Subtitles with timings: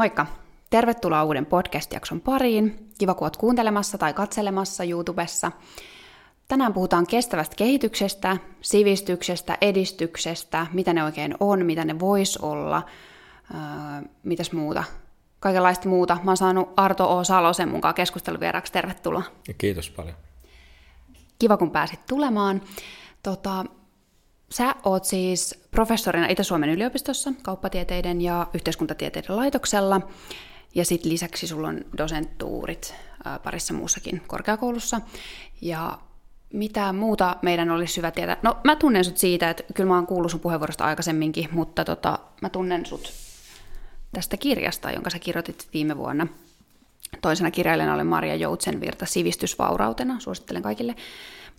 [0.00, 0.26] Moikka!
[0.70, 2.90] Tervetuloa uuden podcast-jakson pariin.
[2.98, 5.52] Kiva, kun oot kuuntelemassa tai katselemassa YouTubessa.
[6.48, 12.82] Tänään puhutaan kestävästä kehityksestä, sivistyksestä, edistyksestä, mitä ne oikein on, mitä ne vois olla,
[13.54, 13.60] öö,
[14.22, 14.84] mitäs muuta.
[15.40, 16.18] Kaikenlaista muuta.
[16.22, 17.24] Mä oon saanut Arto O.
[17.24, 18.72] Salosen mukaan keskusteluvieraksi.
[18.72, 19.22] Tervetuloa.
[19.48, 20.14] Ja kiitos paljon.
[21.38, 22.62] Kiva, kun pääsit tulemaan.
[23.22, 23.64] Tota,
[24.54, 30.00] Sä oot siis professorina Itä-Suomen yliopistossa kauppatieteiden ja yhteiskuntatieteiden laitoksella,
[30.74, 32.94] ja sitten lisäksi sulla on dosenttuurit
[33.42, 35.00] parissa muussakin korkeakoulussa.
[35.60, 35.98] Ja
[36.52, 38.36] mitä muuta meidän olisi hyvä tietää?
[38.42, 42.18] No mä tunnen sut siitä, että kyllä mä oon kuullut sun puheenvuorosta aikaisemminkin, mutta tota,
[42.42, 43.12] mä tunnen sut
[44.12, 46.26] tästä kirjasta, jonka sä kirjoitit viime vuonna.
[47.22, 50.94] Toisena kirjailijana olen Maria Joutsenvirta Sivistysvaurautena, suosittelen kaikille.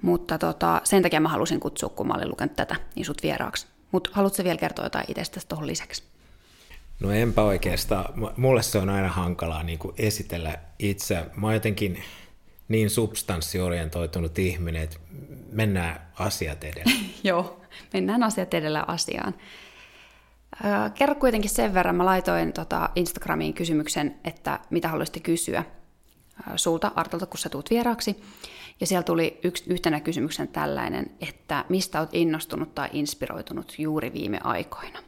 [0.02, 3.68] Mutta tota, sen takia mä halusin kutsua, kun mä olin lukenut tätä, niin sut vieraaksi.
[3.92, 6.04] Mutta haluatko vielä kertoa jotain itsestäsi tuohon lisäksi?
[7.00, 8.14] No enpä oikeastaan.
[8.38, 11.26] Mulle se on aina hankalaa niin kuin esitellä itse.
[11.36, 12.04] Mä oon jotenkin
[12.68, 14.98] niin substanssiorientoitunut ihminen, että
[15.52, 16.92] mennään asiat edellä.
[17.24, 17.62] Joo,
[17.94, 19.36] mennään asiat edellä asiaan.
[20.94, 25.64] Kerro kuitenkin sen verran, mä laitoin tota Instagramiin kysymyksen, että mitä haluaisitte kysyä
[26.56, 28.24] sulta Artolta, kun sä tuut vieraaksi.
[28.82, 34.40] Ja siellä tuli yksi, yhtenä kysymyksen tällainen, että mistä olet innostunut tai inspiroitunut juuri viime
[34.44, 35.00] aikoina?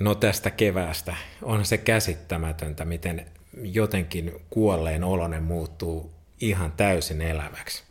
[0.00, 3.26] No tästä keväästä on se käsittämätöntä, miten
[3.62, 7.82] jotenkin kuolleen olonen muuttuu ihan täysin eläväksi.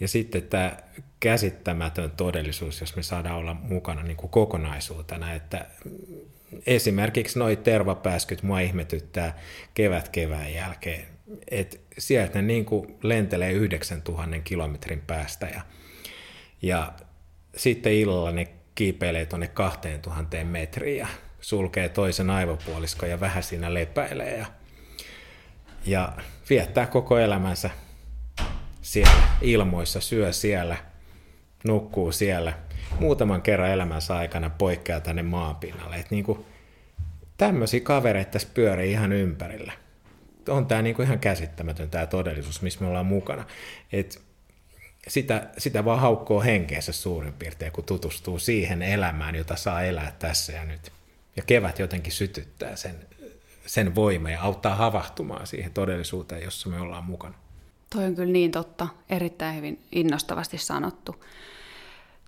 [0.00, 0.76] Ja sitten tämä
[1.20, 5.66] käsittämätön todellisuus, jos me saadaan olla mukana niin kuin kokonaisuutena, että
[6.66, 9.38] esimerkiksi noi tervapääskyt mua ihmetyttää
[9.74, 11.11] kevät kevään jälkeen
[11.50, 15.60] että sieltä ne niin kuin lentelee 9000 kilometrin päästä ja,
[16.62, 16.92] ja
[17.56, 21.06] sitten illalla ne kiipeilee tuonne 2000 metriin ja
[21.40, 24.46] sulkee toisen aivopuoliskon ja vähän siinä lepäilee ja,
[25.86, 26.12] ja
[26.50, 27.70] viettää koko elämänsä
[28.82, 30.76] siellä ilmoissa, syö siellä,
[31.64, 32.52] nukkuu siellä.
[33.00, 35.96] Muutaman kerran elämänsä aikana poikkeaa tänne maanpinnalle.
[35.96, 36.44] Että niin kuin,
[37.36, 39.72] tämmöisiä kavereita tässä pyörii ihan ympärillä
[40.48, 43.44] on tämä niinku ihan käsittämätön tämä todellisuus, missä me ollaan mukana.
[43.92, 44.22] Et
[45.08, 50.52] sitä, sitä vaan haukkoo henkeensä suurin piirtein, kun tutustuu siihen elämään, jota saa elää tässä
[50.52, 50.92] ja nyt.
[51.36, 52.94] Ja kevät jotenkin sytyttää sen,
[53.66, 57.34] sen voima ja auttaa havahtumaan siihen todellisuuteen, jossa me ollaan mukana.
[57.90, 61.24] Toi on kyllä niin totta, erittäin hyvin innostavasti sanottu.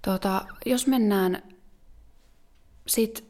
[0.03, 1.43] Tota, jos mennään
[2.87, 3.25] sitten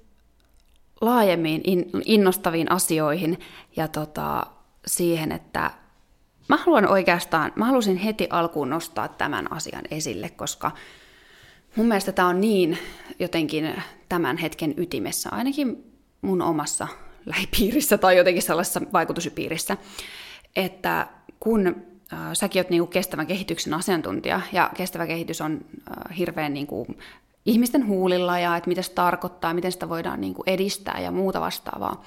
[1.00, 1.62] laajemmin
[2.04, 3.40] innostaviin asioihin
[3.76, 4.46] ja tota,
[4.86, 5.70] siihen, että
[6.48, 10.70] mä haluan oikeastaan, mä halusin heti alkuun nostaa tämän asian esille, koska
[11.76, 12.78] mun mielestä tämä on niin
[13.18, 16.88] jotenkin tämän hetken ytimessä, ainakin mun omassa
[17.26, 19.76] lähipiirissä tai jotenkin sellaisessa vaikutuspiirissä,
[20.56, 21.06] että
[21.40, 21.66] kun
[22.12, 26.86] äh, säkin oot niinku kestävän kehityksen asiantuntija, ja kestävä kehitys on äh, hirveän niinku
[27.46, 32.04] ihmisten huulilla, ja että mitä se tarkoittaa, miten sitä voidaan niinku edistää ja muuta vastaavaa,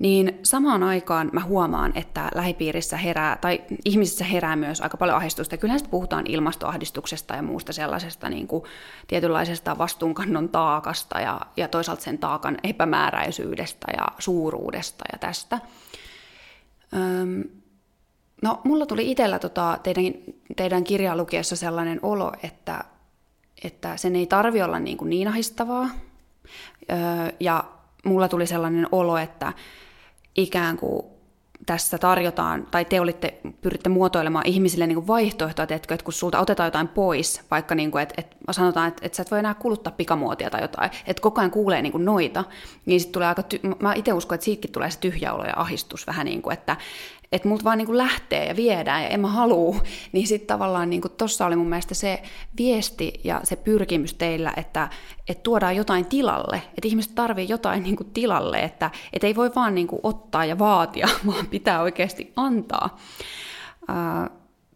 [0.00, 5.56] niin samaan aikaan mä huomaan, että lähipiirissä herää, tai ihmisissä herää myös aika paljon ahdistusta.
[5.56, 8.64] Kyllähän sitten puhutaan ilmastoahdistuksesta ja muusta sellaisesta niin kuin
[9.06, 15.58] tietynlaisesta vastuunkannon taakasta ja, ja toisaalta sen taakan epämääräisyydestä ja suuruudesta ja tästä.
[16.96, 17.44] Öm,
[18.42, 20.04] no, mulla tuli itsellä tota, teidän,
[20.56, 22.84] teidän kirjaa lukiessa sellainen olo, että,
[23.64, 25.88] että sen ei tarvi olla niin, kuin niin ahistavaa.
[26.90, 26.98] Öö,
[27.40, 27.64] ja
[28.04, 29.52] mulla tuli sellainen olo, että
[30.36, 31.02] ikään kuin
[31.66, 36.88] tässä tarjotaan, tai te olitte, pyritte muotoilemaan ihmisille niin vaihtoehtoa, että kun sulta otetaan jotain
[36.88, 40.50] pois, vaikka niin kuin, että, että sanotaan, että, että sä et voi enää kuluttaa pikamuotia
[40.50, 42.44] tai jotain, että koko ajan kuulee niin kuin noita,
[42.86, 45.52] niin sitten tulee aika, ty- mä itse uskon, että siitäkin tulee se tyhjä olo ja
[45.56, 46.76] ahistus vähän niin kuin, että,
[47.32, 49.76] että multa vaan niin kuin lähtee ja viedään ja en mä halua,
[50.12, 52.22] niin sitten tavallaan niin kuin tossa oli mun mielestä se
[52.58, 54.88] viesti ja se pyrkimys teillä, että,
[55.28, 59.50] että tuodaan jotain tilalle, että ihmiset tarvii jotain niin kuin tilalle, että, että ei voi
[59.54, 62.98] vaan niin kuin ottaa ja vaatia, vaan pitää oikeasti antaa.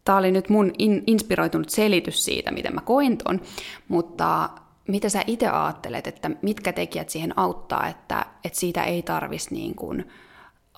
[0.05, 3.41] Tämä oli nyt mun in, inspiroitunut selitys siitä, miten mä koin ton,
[3.89, 4.51] mutta
[4.89, 9.75] mitä sä itse ajattelet, että mitkä tekijät siihen auttaa, että, että siitä ei tarvitsisi niin
[9.75, 10.05] kuin,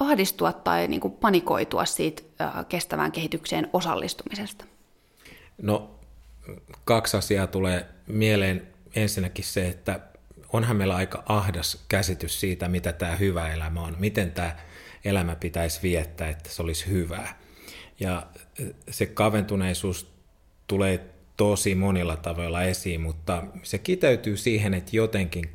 [0.00, 2.22] ahdistua tai niin kuin panikoitua siitä
[2.68, 4.64] kestävään kehitykseen osallistumisesta?
[5.62, 6.00] No,
[6.84, 8.66] kaksi asiaa tulee mieleen.
[8.94, 10.00] Ensinnäkin se, että
[10.52, 14.56] onhan meillä aika ahdas käsitys siitä, mitä tämä hyvä elämä on, miten tämä
[15.04, 17.38] elämä pitäisi viettää, että se olisi hyvää.
[18.00, 18.26] Ja
[18.90, 20.12] se kaventuneisuus
[20.66, 25.50] tulee tosi monilla tavoilla esiin, mutta se kiteytyy siihen, että jotenkin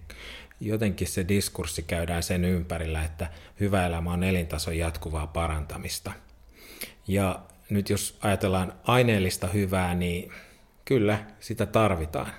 [0.61, 3.27] jotenkin se diskurssi käydään sen ympärillä, että
[3.59, 6.11] hyvä elämä on elintason jatkuvaa parantamista.
[7.07, 10.31] Ja nyt jos ajatellaan aineellista hyvää, niin
[10.85, 12.31] kyllä sitä tarvitaan.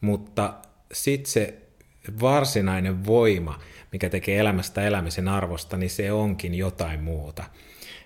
[0.00, 0.54] Mutta
[0.92, 1.58] sitten se
[2.20, 3.60] varsinainen voima,
[3.92, 7.44] mikä tekee elämästä elämisen arvosta, niin se onkin jotain muuta.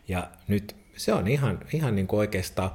[0.08, 2.70] Ja nyt se on ihan, ihan niin kuin oikeastaan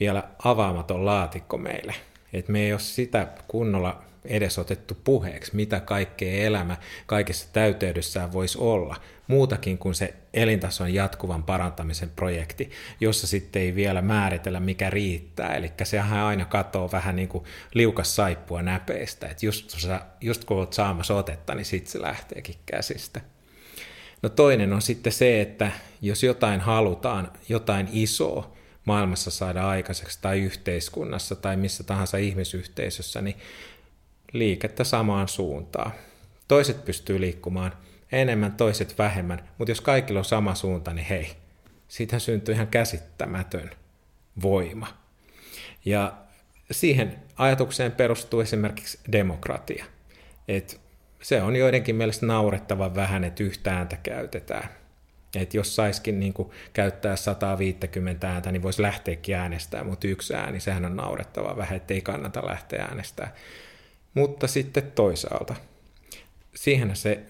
[0.00, 1.94] vielä avaamaton laatikko meille.
[2.32, 6.76] Et me ei ole sitä kunnolla edes otettu puheeksi, mitä kaikkea elämä
[7.06, 14.02] kaikessa täyteydessään voisi olla, muutakin kuin se elintason jatkuvan parantamisen projekti, jossa sitten ei vielä
[14.02, 15.54] määritellä, mikä riittää.
[15.54, 17.44] Eli sehän aina katoo vähän niin kuin
[17.74, 19.76] liukas saippua näpeistä, että just,
[20.20, 23.20] just kun olet saamassa otetta, niin sitten se lähteekin käsistä.
[24.22, 25.72] No toinen on sitten se, että
[26.02, 28.54] jos jotain halutaan, jotain isoa
[28.84, 33.36] maailmassa saada aikaiseksi tai yhteiskunnassa tai missä tahansa ihmisyhteisössä, niin
[34.34, 35.92] liikettä samaan suuntaan.
[36.48, 37.72] Toiset pystyy liikkumaan
[38.12, 41.30] enemmän, toiset vähemmän, mutta jos kaikilla on sama suunta, niin hei,
[41.88, 43.70] siitä syntyy ihan käsittämätön
[44.42, 44.86] voima.
[45.84, 46.12] Ja
[46.70, 49.84] siihen ajatukseen perustuu esimerkiksi demokratia.
[50.48, 50.80] Et
[51.22, 54.68] se on joidenkin mielestä naurettavan vähän, että yhtä ääntä käytetään.
[55.36, 56.34] Et jos saiskin niin
[56.72, 62.00] käyttää 150 ääntä, niin voisi lähteäkin äänestämään, mutta yksi ääni, sehän on naurettava vähän, ettei
[62.00, 63.34] kannata lähteä äänestämään.
[64.14, 65.54] Mutta sitten toisaalta,
[66.54, 67.20] siihen se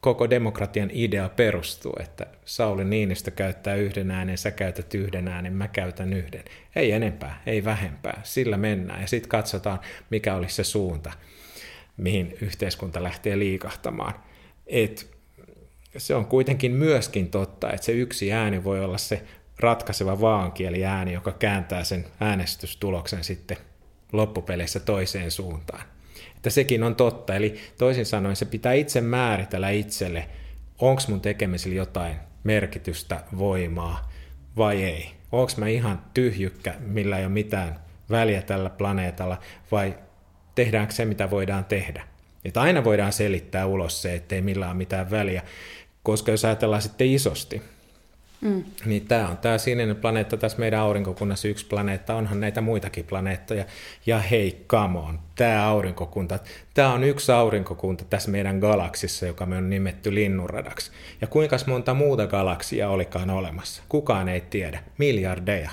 [0.00, 5.68] koko demokratian idea perustuu, että Sauli Niinistö käyttää yhden äänen, sä käytät yhden äänen, mä
[5.68, 6.44] käytän yhden.
[6.76, 11.12] Ei enempää, ei vähempää, sillä mennään ja sitten katsotaan, mikä olisi se suunta,
[11.96, 14.14] mihin yhteiskunta lähtee liikahtamaan.
[14.66, 15.10] Et
[15.96, 19.22] se on kuitenkin myöskin totta, että se yksi ääni voi olla se
[19.60, 23.56] ratkaiseva vaankieli ääni, joka kääntää sen äänestystuloksen sitten
[24.12, 25.93] loppupeleissä toiseen suuntaan
[26.44, 27.34] että sekin on totta.
[27.34, 30.28] Eli toisin sanoen se pitää itse määritellä itselle,
[30.78, 34.12] onko mun tekemisellä jotain merkitystä, voimaa
[34.56, 35.10] vai ei.
[35.32, 37.80] Onko mä ihan tyhjykkä, millä ei ole mitään
[38.10, 39.38] väliä tällä planeetalla,
[39.72, 39.94] vai
[40.54, 42.04] tehdäänkö se, mitä voidaan tehdä.
[42.44, 45.42] Että aina voidaan selittää ulos se, ettei millään ole mitään väliä,
[46.02, 47.62] koska jos ajatellaan sitten isosti,
[48.44, 48.64] Mm.
[48.84, 53.64] Niin tämä on tämä sininen planeetta tässä meidän aurinkokunnassa yksi planeetta, onhan näitä muitakin planeettoja.
[54.06, 56.38] Ja hei, come on, tämä aurinkokunta,
[56.74, 60.90] tämä on yksi aurinkokunta tässä meidän galaksissa, joka me on nimetty linnunradaksi.
[61.20, 63.82] Ja kuinka monta muuta galaksia olikaan olemassa?
[63.88, 64.82] Kukaan ei tiedä.
[64.98, 65.70] Miljardeja.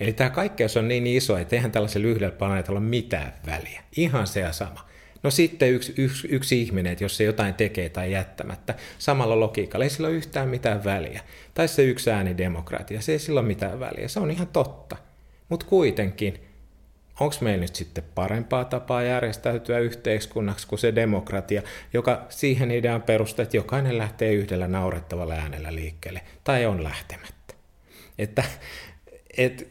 [0.00, 3.82] Eli tämä kaikkeus on niin iso, että eihän tällaisella yhdellä planeetalla ole mitään väliä.
[3.96, 4.87] Ihan se ja sama.
[5.22, 9.84] No sitten yksi, yksi, yksi ihminen, että jos se jotain tekee tai jättämättä, samalla logiikalla
[9.84, 11.20] ei sillä ole yhtään mitään väliä.
[11.54, 14.08] Tai se yksi demokratia, se ei sillä ole mitään väliä.
[14.08, 14.96] Se on ihan totta.
[15.48, 16.48] Mutta kuitenkin,
[17.20, 21.62] onko meillä nyt sitten parempaa tapaa järjestäytyä yhteiskunnaksi kuin se demokratia,
[21.92, 27.54] joka siihen ideaan perustuu, että jokainen lähtee yhdellä naurettavalla äänellä liikkeelle, tai on lähtemättä.
[28.18, 28.44] Että,
[29.36, 29.68] et,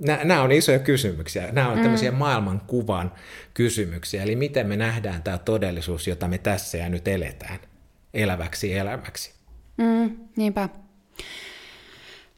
[0.00, 1.48] Nämä on isoja kysymyksiä.
[1.52, 1.82] Nämä on mm.
[1.82, 3.12] tämmöisiä maailmankuvan
[3.54, 4.22] kysymyksiä.
[4.22, 7.58] Eli miten me nähdään tämä todellisuus, jota me tässä ja nyt eletään
[8.14, 9.34] eläväksi elämäksi.
[9.76, 10.68] Mm, niinpä.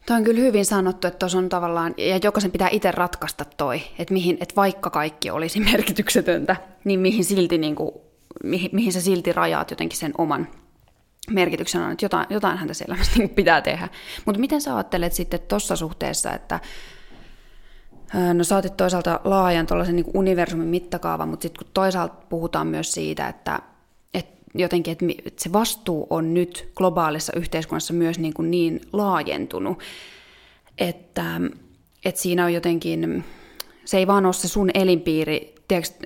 [0.06, 3.82] Tuo on kyllä hyvin sanottu, että tuossa on tavallaan, ja jokaisen pitää itse ratkaista toi,
[3.98, 7.90] että, mihin, että vaikka kaikki olisi merkityksetöntä, niin mihin, silti, niin kuin,
[8.44, 10.48] mihin, mihin sä silti rajaat jotenkin sen oman
[11.30, 13.88] merkityksen on, että jotain, jotainhan tässä elämässä niin pitää tehdä.
[14.26, 16.60] Mutta miten sä ajattelet sitten tuossa suhteessa, että
[18.34, 23.28] No saatit toisaalta laajan tuollaisen niin universumin mittakaavan, mutta sitten kun toisaalta puhutaan myös siitä,
[23.28, 23.60] että,
[24.14, 29.78] että jotenkin, että se vastuu on nyt globaalissa yhteiskunnassa myös niin, kuin niin laajentunut,
[30.78, 31.40] että,
[32.04, 33.24] että siinä on jotenkin,
[33.84, 35.54] se ei vaan ole se sun elinpiiri,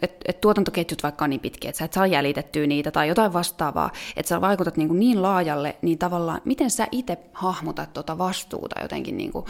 [0.03, 3.33] että et tuotantoketjut vaikka on niin pitkiä, että sä et saa jäljitettyä niitä tai jotain
[3.33, 8.19] vastaavaa, että sä vaikutat niin, kuin niin laajalle, niin tavallaan miten sä itse hahmotat tuota
[8.19, 9.45] vastuuta jotenkin niin kuin,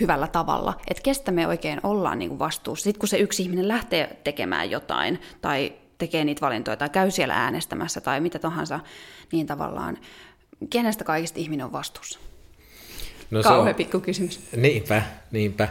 [0.00, 2.84] hyvällä tavalla, että kestä me oikein ollaan niin kuin vastuussa.
[2.84, 7.34] Sitten kun se yksi ihminen lähtee tekemään jotain tai tekee niitä valintoja tai käy siellä
[7.34, 8.80] äänestämässä tai mitä tahansa,
[9.32, 9.98] niin tavallaan
[10.70, 12.18] kenestä kaikista ihminen on vastuussa?
[13.30, 14.40] No Kauhean pikku kysymys.
[14.56, 15.68] Niinpä, niinpä.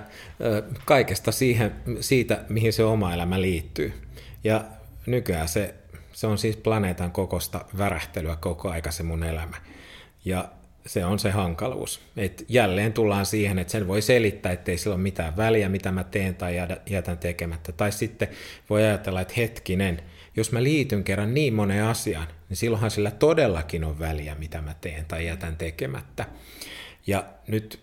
[0.85, 3.93] Kaikesta siihen, siitä, mihin se oma elämä liittyy.
[4.43, 4.63] Ja
[5.05, 5.75] nykyään se,
[6.13, 9.57] se on siis planeetan kokosta värähtelyä koko aika se mun elämä.
[10.25, 10.45] Ja
[10.85, 12.01] se on se hankaluus.
[12.17, 16.03] Et jälleen tullaan siihen, että sen voi selittää, ettei sillä ole mitään väliä, mitä mä
[16.03, 16.55] teen tai
[16.89, 17.71] jätän tekemättä.
[17.71, 18.27] Tai sitten
[18.69, 20.01] voi ajatella, että hetkinen,
[20.35, 24.75] jos mä liityn kerran niin moneen asiaan, niin silloinhan sillä todellakin on väliä, mitä mä
[24.81, 26.25] teen tai jätän tekemättä.
[27.07, 27.79] Ja nyt,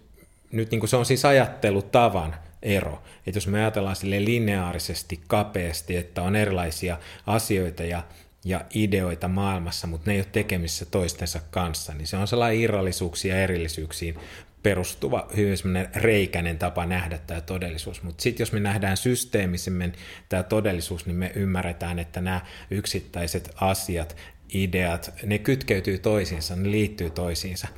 [0.52, 3.02] nyt niin kuin se on siis ajattelutavan ero.
[3.26, 8.02] Että jos me ajatellaan sille lineaarisesti, kapeasti, että on erilaisia asioita ja
[8.46, 13.34] ja ideoita maailmassa, mutta ne ei ole tekemissä toistensa kanssa, niin se on sellainen irrallisuuksiin
[13.34, 14.18] ja erillisyyksiin
[14.62, 18.02] perustuva hyvin semmoinen reikäinen tapa nähdä tämä todellisuus.
[18.02, 19.92] Mutta sitten jos me nähdään systeemisemmin
[20.28, 24.16] tämä todellisuus, niin me ymmärretään, että nämä yksittäiset asiat,
[24.54, 27.68] ideat, ne kytkeytyy toisiinsa, ne liittyy toisiinsa.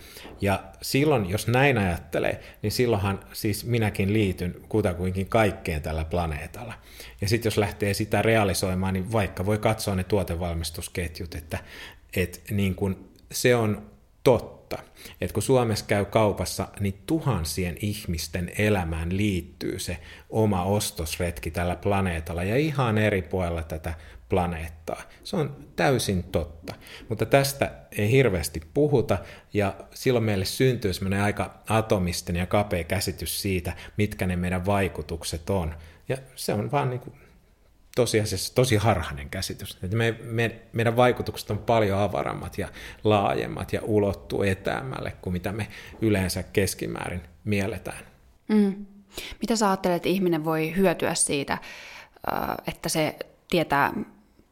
[0.40, 6.75] Ja silloin, jos näin ajattelee, niin silloinhan siis minäkin liityn kutakuinkin kaikkeen tällä planeetalla.
[7.20, 11.58] Ja sitten jos lähtee sitä realisoimaan, niin vaikka voi katsoa ne tuotevalmistusketjut, että,
[12.16, 13.90] että niin kun se on
[14.25, 14.82] totta totta,
[15.20, 19.98] että kun Suomessa käy kaupassa, niin tuhansien ihmisten elämään liittyy se
[20.30, 23.94] oma ostosretki tällä planeetalla ja ihan eri puolella tätä
[24.28, 25.02] planeettaa.
[25.25, 26.75] Se on täysin totta,
[27.08, 29.18] mutta tästä ei hirveästi puhuta
[29.54, 35.50] ja silloin meille syntyy semmoinen aika atomisten ja kapea käsitys siitä, mitkä ne meidän vaikutukset
[35.50, 35.75] on.
[36.08, 37.14] Ja se on vaan niin kuin
[38.02, 39.78] tosiasiassa tosi harhainen käsitys.
[39.83, 42.69] Että me, me, meidän vaikutukset on paljon avarammat ja
[43.05, 45.69] laajemmat ja ulottuu etäämmälle kuin mitä me
[46.00, 48.05] yleensä keskimäärin mielletään.
[48.49, 48.87] Mm.
[49.40, 51.59] Mitä sä ajattelet, että ihminen voi hyötyä siitä,
[52.67, 53.17] että se
[53.50, 53.93] tietää,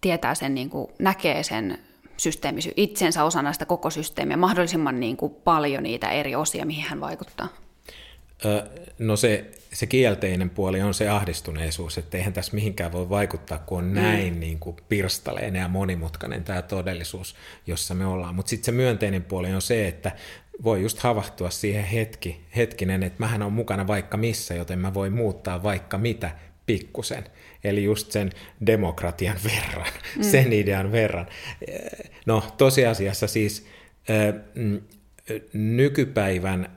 [0.00, 1.78] tietää sen, niin kuin, näkee sen
[2.16, 7.00] systeemisy itsensä osana sitä koko systeemiä, mahdollisimman niin kuin, paljon niitä eri osia, mihin hän
[7.00, 7.48] vaikuttaa?
[8.98, 13.78] No se, se kielteinen puoli on se ahdistuneisuus, että eihän tässä mihinkään voi vaikuttaa, kun
[13.78, 13.94] on mm.
[13.94, 14.40] näin mm.
[14.40, 18.34] niin kuin pirstaleinen ja monimutkainen tämä todellisuus, jossa me ollaan.
[18.34, 20.12] Mutta sitten se myönteinen puoli on se, että
[20.64, 25.12] voi just havahtua siihen hetki, hetkinen, että mähän on mukana vaikka missä, joten mä voin
[25.12, 26.30] muuttaa vaikka mitä
[26.66, 27.24] pikkusen.
[27.64, 28.30] Eli just sen
[28.66, 30.22] demokratian verran, mm.
[30.22, 31.26] sen idean verran.
[32.26, 33.66] No tosiasiassa siis
[34.54, 34.80] mm,
[35.52, 36.76] nykypäivän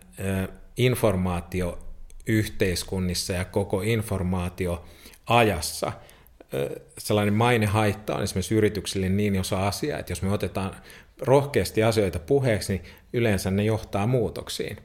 [0.78, 1.89] informaatio
[2.28, 4.86] yhteiskunnissa ja koko informaatio
[5.26, 5.92] ajassa.
[6.98, 10.76] Sellainen mainehaitta on esimerkiksi yrityksille niin osa asia, että jos me otetaan
[11.20, 14.78] rohkeasti asioita puheeksi, niin yleensä ne johtaa muutoksiin.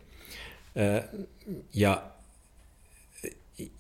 [1.75, 2.03] Ja,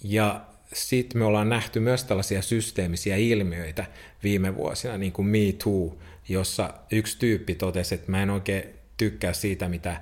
[0.04, 0.40] ja
[0.72, 3.86] sitten me ollaan nähty myös tällaisia systeemisiä ilmiöitä
[4.22, 8.64] viime vuosina, niin kuin Me Too, jossa yksi tyyppi totesi, että mä en oikein
[8.96, 10.00] tykkää siitä, mitä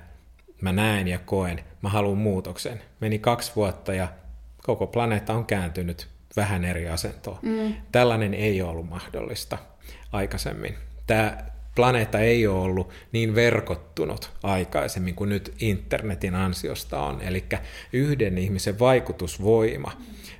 [0.63, 2.81] mä näen ja koen, mä haluan muutoksen.
[2.99, 4.07] Meni kaksi vuotta ja
[4.63, 7.39] koko planeetta on kääntynyt vähän eri asentoon.
[7.41, 7.73] Mm.
[7.91, 9.57] Tällainen ei ole ollut mahdollista
[10.11, 10.75] aikaisemmin.
[11.07, 11.37] Tämä
[11.75, 17.21] planeetta ei ole ollut niin verkottunut aikaisemmin kuin nyt internetin ansiosta on.
[17.21, 17.45] Eli
[17.93, 19.91] yhden ihmisen vaikutusvoima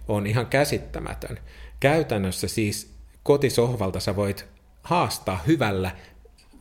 [0.08, 1.39] on ihan käsittämätön.
[1.80, 4.46] Käytännössä siis kotisohvalta sä voit
[4.84, 5.92] haastaa hyvällä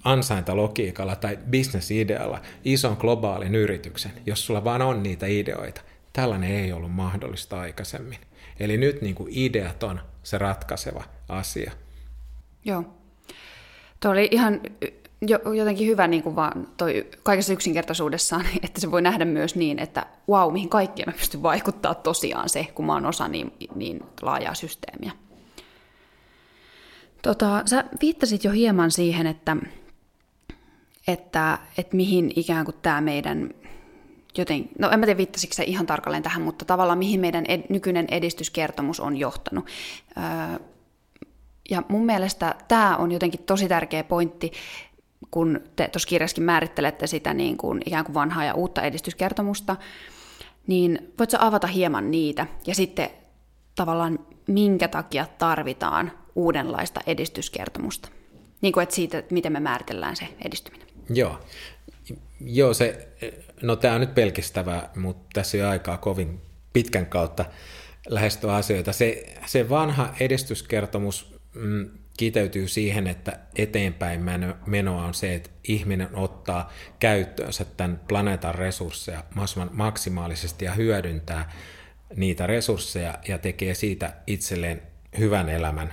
[0.04, 5.80] ansaintalogiikalla tai bisnesidealla ison globaalin yrityksen, jos sulla vaan on niitä ideoita.
[6.12, 8.18] Tällainen ei ollut mahdollista aikaisemmin.
[8.60, 11.72] Eli nyt niin kuin ideat on se ratkaiseva asia.
[12.64, 12.84] Joo.
[14.00, 14.60] Tuo oli ihan
[15.56, 20.06] jotenkin hyvä niin kuin vaan toi kaikessa yksinkertaisuudessaan, että se voi nähdä myös niin, että
[20.28, 24.54] wow, mihin kaikkeen mä pystyn vaikuttaa tosiaan se, kun mä oon osa niin, niin laajaa
[24.54, 25.12] systeemiä.
[27.22, 29.56] Tota, sä viittasit jo hieman siihen, että
[31.06, 33.50] että, että mihin ikään kuin tämä meidän
[34.38, 37.62] joten, no en mä tiedä viittasiko se ihan tarkalleen tähän, mutta tavallaan mihin meidän ed,
[37.68, 39.66] nykyinen edistyskertomus on johtanut.
[40.16, 40.58] Öö,
[41.70, 44.52] ja mun mielestä tämä on jotenkin tosi tärkeä pointti,
[45.30, 49.76] kun te tuossa kirjaskin määrittelette sitä niin kuin ikään kuin vanhaa ja uutta edistyskertomusta,
[50.66, 53.10] niin voitko avata hieman niitä ja sitten
[53.76, 58.08] tavallaan minkä takia tarvitaan uudenlaista edistyskertomusta?
[58.60, 60.91] Niin kuin että siitä, että miten me määritellään se edistyminen.
[61.10, 61.40] Joo.
[62.40, 63.08] Joo, se,
[63.62, 66.40] no tämä on nyt pelkistävää, mutta tässä ei aikaa kovin
[66.72, 67.44] pitkän kautta
[68.08, 68.92] lähestyä asioita.
[68.92, 74.20] Se, se vanha edistyskertomus mm, kiteytyy siihen, että eteenpäin
[74.66, 79.24] menoa on se, että ihminen ottaa käyttöönsä tämän planeetan resursseja
[79.70, 81.52] maksimaalisesti ja hyödyntää
[82.16, 84.82] niitä resursseja ja tekee siitä itselleen
[85.18, 85.92] hyvän elämän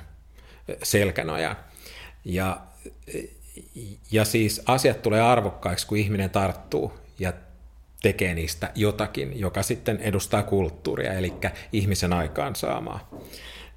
[0.83, 1.55] selkänojan.
[2.25, 2.61] Ja
[4.11, 7.33] ja siis asiat tulee arvokkaiksi, kun ihminen tarttuu ja
[8.01, 11.33] tekee niistä jotakin, joka sitten edustaa kulttuuria, eli
[11.71, 13.09] ihmisen aikaansaamaa.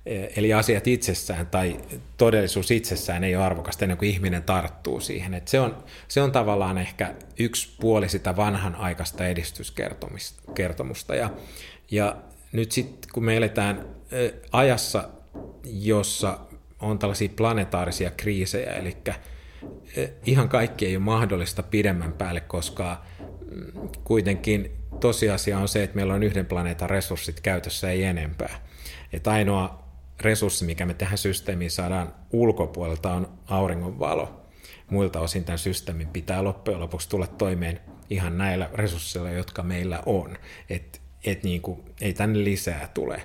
[0.07, 1.81] E, eli asiat itsessään tai
[2.17, 5.35] todellisuus itsessään ei ole arvokasta ennen kuin ihminen tarttuu siihen.
[5.35, 11.15] Et se, on, se on tavallaan ehkä yksi puoli sitä vanhan aikaista edistyskertomusta.
[11.15, 11.31] Ja,
[11.91, 12.17] ja
[12.53, 15.09] nyt sitten kun me eletään e, ajassa,
[15.65, 16.39] jossa
[16.81, 18.97] on tällaisia planetaarisia kriisejä, eli
[20.27, 23.05] ihan kaikki ei ole mahdollista pidemmän päälle, koska
[23.55, 28.61] mm, kuitenkin tosiasia on se, että meillä on yhden planeetan resurssit käytössä, ei enempää.
[29.13, 29.83] Että ainoa
[30.21, 34.41] resurssi, mikä me tähän systeemiin saadaan ulkopuolelta, on auringonvalo.
[34.91, 40.39] Muilta osin tämän systeemin pitää loppujen lopuksi tulla toimeen ihan näillä resursseilla, jotka meillä on.
[40.71, 43.23] Et, et niin kuin, ei tänne lisää tule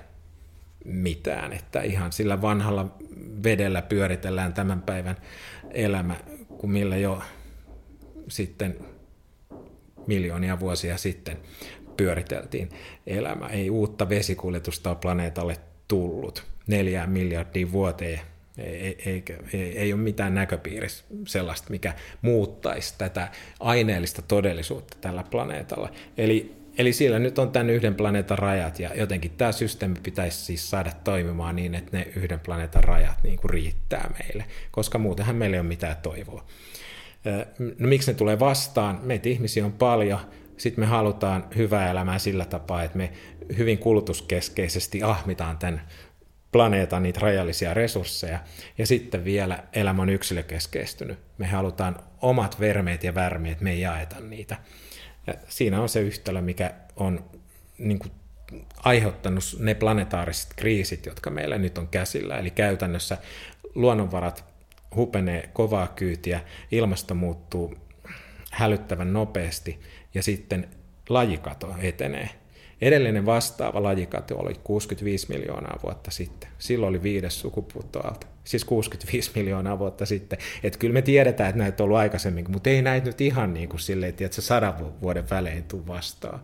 [0.84, 2.96] mitään, että ihan sillä vanhalla
[3.42, 5.16] vedellä pyöritellään tämän päivän
[5.70, 6.16] elämä,
[6.58, 7.22] kun millä jo
[8.28, 8.78] sitten
[10.06, 11.36] miljoonia vuosia sitten
[11.96, 12.68] pyöriteltiin
[13.06, 13.46] elämä.
[13.46, 15.56] Ei uutta vesikuljetusta ole planeetalle
[15.88, 18.20] tullut neljään miljardiin vuoteen.
[18.58, 23.28] Ei, ei, ei, ei ole mitään näköpiirissä sellaista, mikä muuttaisi tätä
[23.60, 25.90] aineellista todellisuutta tällä planeetalla.
[26.16, 30.70] Eli, eli siellä nyt on tämän yhden planeetan rajat, ja jotenkin tämä systeemi pitäisi siis
[30.70, 35.56] saada toimimaan niin, että ne yhden planeetan rajat niin kuin riittää meille, koska muutenhan meillä
[35.56, 36.44] ei ole mitään toivoa.
[37.78, 39.00] No miksi ne tulee vastaan?
[39.02, 40.20] Meitä ihmisiä on paljon,
[40.56, 43.12] sitten me halutaan hyvää elämää sillä tapaa, että me
[43.56, 45.82] hyvin kulutuskeskeisesti ahmitaan tämän
[46.52, 48.38] planeetan niitä rajallisia resursseja,
[48.78, 51.18] ja sitten vielä elämä on yksilökeskeistynyt.
[51.38, 54.56] Me halutaan omat vermeet ja värmeet, me ei jaeta niitä.
[55.28, 57.24] Ja siinä on se yhtälö, mikä on
[57.78, 58.12] niin kuin,
[58.84, 62.38] aiheuttanut ne planetaariset kriisit, jotka meillä nyt on käsillä.
[62.38, 63.18] Eli käytännössä
[63.74, 64.44] luonnonvarat
[64.96, 67.74] hupenee kovaa kyytiä, ilmasto muuttuu
[68.50, 69.80] hälyttävän nopeasti
[70.14, 70.68] ja sitten
[71.08, 72.30] lajikato etenee.
[72.80, 76.50] Edellinen vastaava lajikato oli 65 miljoonaa vuotta sitten.
[76.58, 78.26] Silloin oli viides sukupuuttoaalto.
[78.48, 80.38] Siis 65 miljoonaa vuotta sitten.
[80.62, 83.68] Että kyllä me tiedetään, että näitä on ollut aikaisemmin, mutta ei näitä nyt ihan niin
[83.68, 86.40] kuin silleen, että se sadan vuoden välein tuu vastaan.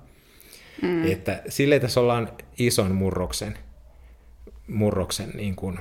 [0.82, 1.12] Mm.
[1.12, 3.58] Että silleen tässä ollaan ison murroksen,
[4.68, 5.78] murroksen niin kuin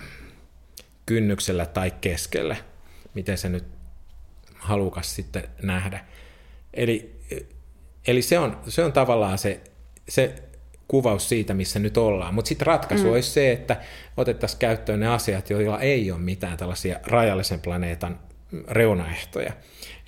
[1.06, 2.56] kynnyksellä tai keskellä,
[3.13, 3.65] miten se nyt
[4.56, 6.06] halukas sitten nähdä.
[6.74, 7.20] Eli,
[8.08, 9.62] eli se, on, se on tavallaan se,
[10.10, 10.44] se
[10.88, 12.34] kuvaus siitä, missä nyt ollaan.
[12.34, 13.12] Mutta sitten ratkaisu mm.
[13.12, 13.78] olisi se, että
[14.18, 18.20] otettaisiin käyttöön ne asiat, joilla ei ole mitään tällaisia rajallisen planeetan
[18.68, 19.54] reunaehtoja.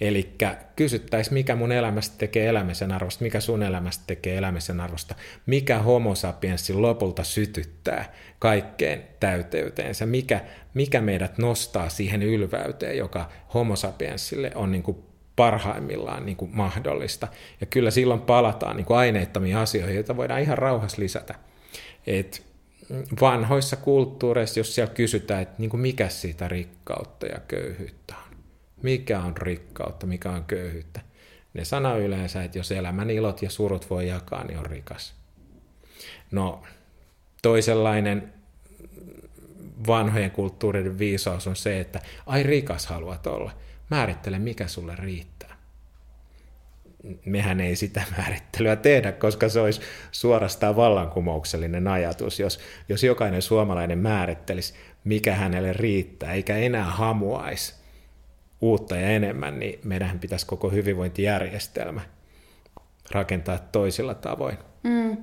[0.01, 0.35] Eli
[0.75, 6.15] kysyttäisiin, mikä mun elämästä tekee elämisen arvosta, mikä sun elämästä tekee elämisen arvosta, mikä homo
[6.15, 10.41] sapiensin lopulta sytyttää kaikkeen täyteyteensä, mikä,
[10.73, 14.97] mikä meidät nostaa siihen ylväyteen, joka homo sapiensille on niin kuin
[15.35, 17.27] parhaimmillaan niin kuin mahdollista.
[17.61, 21.35] Ja kyllä silloin palataan niin kuin aineettomiin asioihin, joita voidaan ihan rauhassa lisätä.
[22.07, 22.45] Et
[23.21, 28.37] vanhoissa kulttuureissa, jos siellä kysytään, että niin kuin mikä siitä rikkautta ja köyhyyttä on,
[28.81, 31.01] mikä on rikkautta, mikä on köyhyyttä,
[31.53, 35.13] ne sanoo yleensä, että jos elämän ilot ja surut voi jakaa, niin on rikas.
[36.31, 36.63] No,
[37.41, 38.33] toisenlainen
[39.87, 43.51] vanhojen kulttuureiden viisaus on se, että ai rikas haluat olla–
[43.89, 45.55] määrittele, mikä sulle riittää.
[47.25, 53.99] Mehän ei sitä määrittelyä tehdä, koska se olisi suorastaan vallankumouksellinen ajatus, jos, jos jokainen suomalainen
[53.99, 57.75] määrittelisi, mikä hänelle riittää, eikä enää hamuaisi
[58.61, 62.01] uutta ja enemmän, niin meidän pitäisi koko hyvinvointijärjestelmä
[63.11, 64.57] rakentaa toisilla tavoin.
[64.83, 65.17] Mm.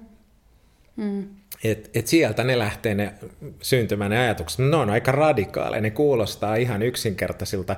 [0.96, 1.41] Mm.
[1.64, 3.14] Et, et sieltä ne lähtee ne
[3.62, 4.58] syntymään ne ajatukset.
[4.58, 7.76] Ne on aika radikaaleja, ne kuulostaa ihan yksinkertaisilta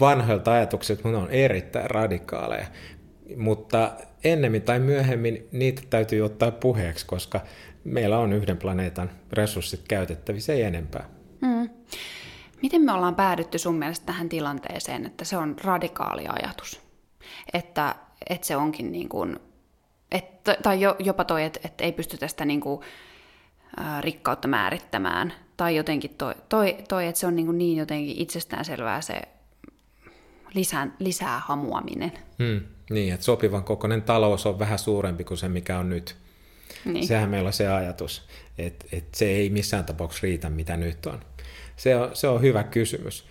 [0.00, 2.66] vanhoilta ajatuksilta, mutta ne on erittäin radikaaleja.
[3.36, 3.92] Mutta
[4.24, 7.40] ennemmin tai myöhemmin niitä täytyy ottaa puheeksi, koska
[7.84, 11.08] meillä on yhden planeetan resurssit käytettävissä, ei enempää.
[11.40, 11.70] Mm.
[12.62, 16.80] Miten me ollaan päädytty sun mielestä tähän tilanteeseen, että se on radikaali ajatus?
[17.52, 17.94] Että,
[18.30, 19.36] että se onkin niin kuin,
[20.12, 22.80] että, tai jopa toi, että, että ei pysty tästä niin kuin,
[24.00, 25.32] rikkautta määrittämään.
[25.56, 29.22] Tai jotenkin toi, toi, toi että se on niin, niin jotenkin itsestäänselvää se
[30.54, 32.12] lisää, lisää hamuaminen.
[32.38, 32.60] Hmm,
[32.90, 36.16] niin, että sopivan kokoinen talous on vähän suurempi kuin se, mikä on nyt.
[36.84, 37.06] Niin.
[37.06, 38.22] Sehän meillä on se ajatus,
[38.58, 41.20] että, että se ei missään tapauksessa riitä, mitä nyt on.
[41.76, 43.26] Se on, se on hyvä kysymys.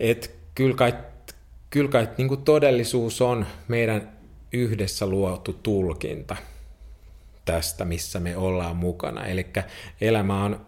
[0.00, 0.94] Että kyllä kai,
[1.70, 4.12] kyllä kai niin kuin todellisuus on meidän
[4.52, 6.36] yhdessä luotu tulkinta–
[7.44, 9.26] tästä, missä me ollaan mukana.
[9.26, 9.46] Eli
[10.00, 10.66] elämä on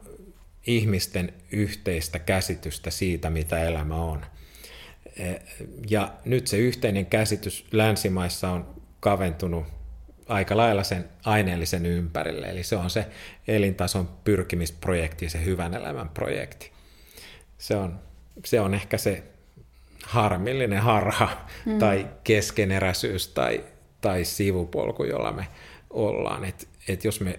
[0.66, 4.26] ihmisten yhteistä käsitystä siitä, mitä elämä on.
[5.90, 9.64] Ja nyt se yhteinen käsitys länsimaissa on kaventunut
[10.28, 13.06] aika lailla sen aineellisen ympärille, eli se on se
[13.48, 16.72] elintason pyrkimisprojekti, se hyvän elämän projekti.
[17.58, 17.98] Se on,
[18.44, 19.22] se on ehkä se
[20.04, 21.78] harmillinen harha mm.
[21.78, 23.64] tai keskeneräisyys tai,
[24.00, 25.46] tai sivupolku, jolla me
[25.94, 26.44] ollaan.
[26.44, 27.38] Että et jos me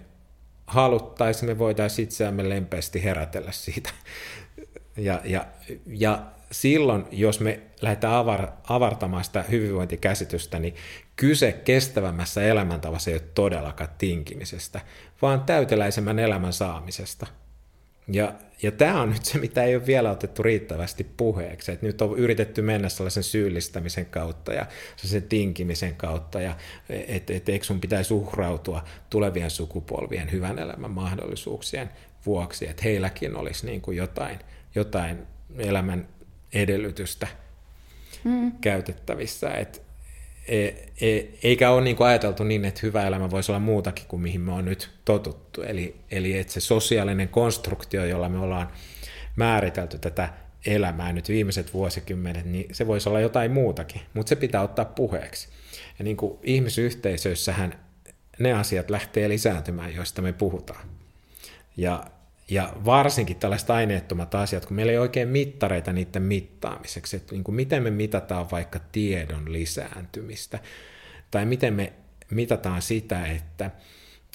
[0.68, 3.90] haluttaisiin, me voitaisiin itseämme lempeästi herätellä siitä.
[4.98, 5.46] Ja, ja,
[5.88, 10.76] ja silloin, jos me lähdetään avar, avartamaan sitä hyvinvointikäsitystä, niin
[11.16, 14.82] kyse kestävämmässä elämäntavassa ei ole todellakaan tinkimisestä,
[15.22, 17.28] vaan täyteläisemmän elämän saamisesta.
[18.08, 21.72] Ja, ja tämä on nyt se, mitä ei ole vielä otettu riittävästi puheeksi.
[21.72, 24.66] Et nyt on yritetty mennä sellaisen syyllistämisen kautta ja
[24.96, 26.56] sen tinkimisen kautta, ja
[26.90, 31.90] että et, eikö sun pitäisi uhrautua tulevien sukupolvien hyvän elämän mahdollisuuksien
[32.26, 34.40] vuoksi, että heilläkin olisi niin kuin jotain,
[34.76, 35.18] jotain
[35.58, 36.08] elämän
[36.54, 37.28] edellytystä
[38.24, 38.52] mm.
[38.62, 39.50] käytettävissä.
[39.50, 39.85] Et,
[40.48, 40.66] e,
[41.02, 44.42] e, eikä ole niin kuin ajateltu niin, että hyvä elämä voisi olla muutakin kuin mihin
[44.42, 45.62] me on nyt totuttu.
[45.62, 48.68] Eli, eli että se sosiaalinen konstruktio, jolla me ollaan
[49.36, 50.30] määritelty tätä
[50.66, 55.48] elämää nyt viimeiset vuosikymmenet, niin se voisi olla jotain muutakin, mutta se pitää ottaa puheeksi.
[56.00, 57.80] Ja niin kuin ihmisyhteisöissähän
[58.40, 60.88] ne asiat lähtee lisääntymään, joista me puhutaan.
[61.78, 62.04] Ja
[62.50, 67.56] ja varsinkin tällaiset aineettomat asiat, kun meillä ei oikein mittareita niiden mittaamiseksi, että niin kuin
[67.56, 70.60] miten me mitataan vaikka tiedon lisääntymistä,
[71.32, 71.94] tai miten me
[72.32, 73.72] mitataan sitä, että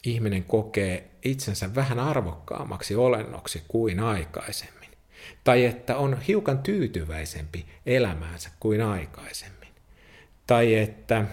[0.05, 4.91] ihminen kokee itsensä vähän arvokkaammaksi olennoksi kuin aikaisemmin,
[5.45, 9.69] tai että on hiukan tyytyväisempi elämäänsä kuin aikaisemmin,
[10.47, 11.25] tai että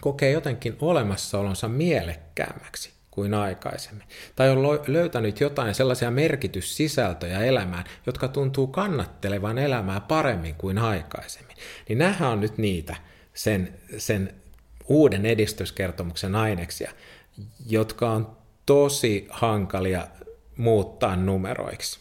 [0.00, 4.08] kokee jotenkin olemassaolonsa mielekkäämmäksi kuin aikaisemmin.
[4.36, 11.56] Tai on löytänyt jotain sellaisia merkityssisältöjä elämään, jotka tuntuu kannattelevan elämää paremmin kuin aikaisemmin.
[11.88, 12.96] Niin nämähän on nyt niitä
[13.34, 14.34] sen, sen
[14.88, 16.90] uuden edistyskertomuksen aineksia,
[17.66, 20.06] jotka on tosi hankalia
[20.56, 22.00] muuttaa numeroiksi.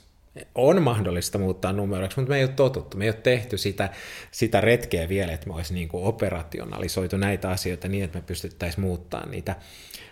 [0.55, 2.97] On mahdollista muuttaa numeroiksi, mutta me ei ole totuttu.
[2.97, 3.89] Me ei ole tehty sitä,
[4.31, 8.81] sitä retkeä vielä, että me olisi niin kuin operationalisoitu näitä asioita niin, että me pystyttäisiin
[8.81, 9.55] muuttamaan niitä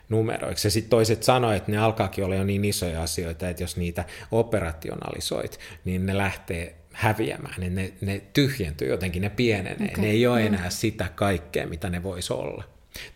[0.10, 0.68] numeroiksi.
[0.68, 4.06] Ja sitten toiset sanoivat, että ne alkaakin olla jo niin isoja asioita, että jos niitä
[4.32, 10.04] operationalisoit, niin ne lähtee häviämään, ne, ne, ne tyhjentyy jotenkin, ne pienenee, okay.
[10.04, 12.64] ne ei ole enää sitä kaikkea, mitä ne voisi olla.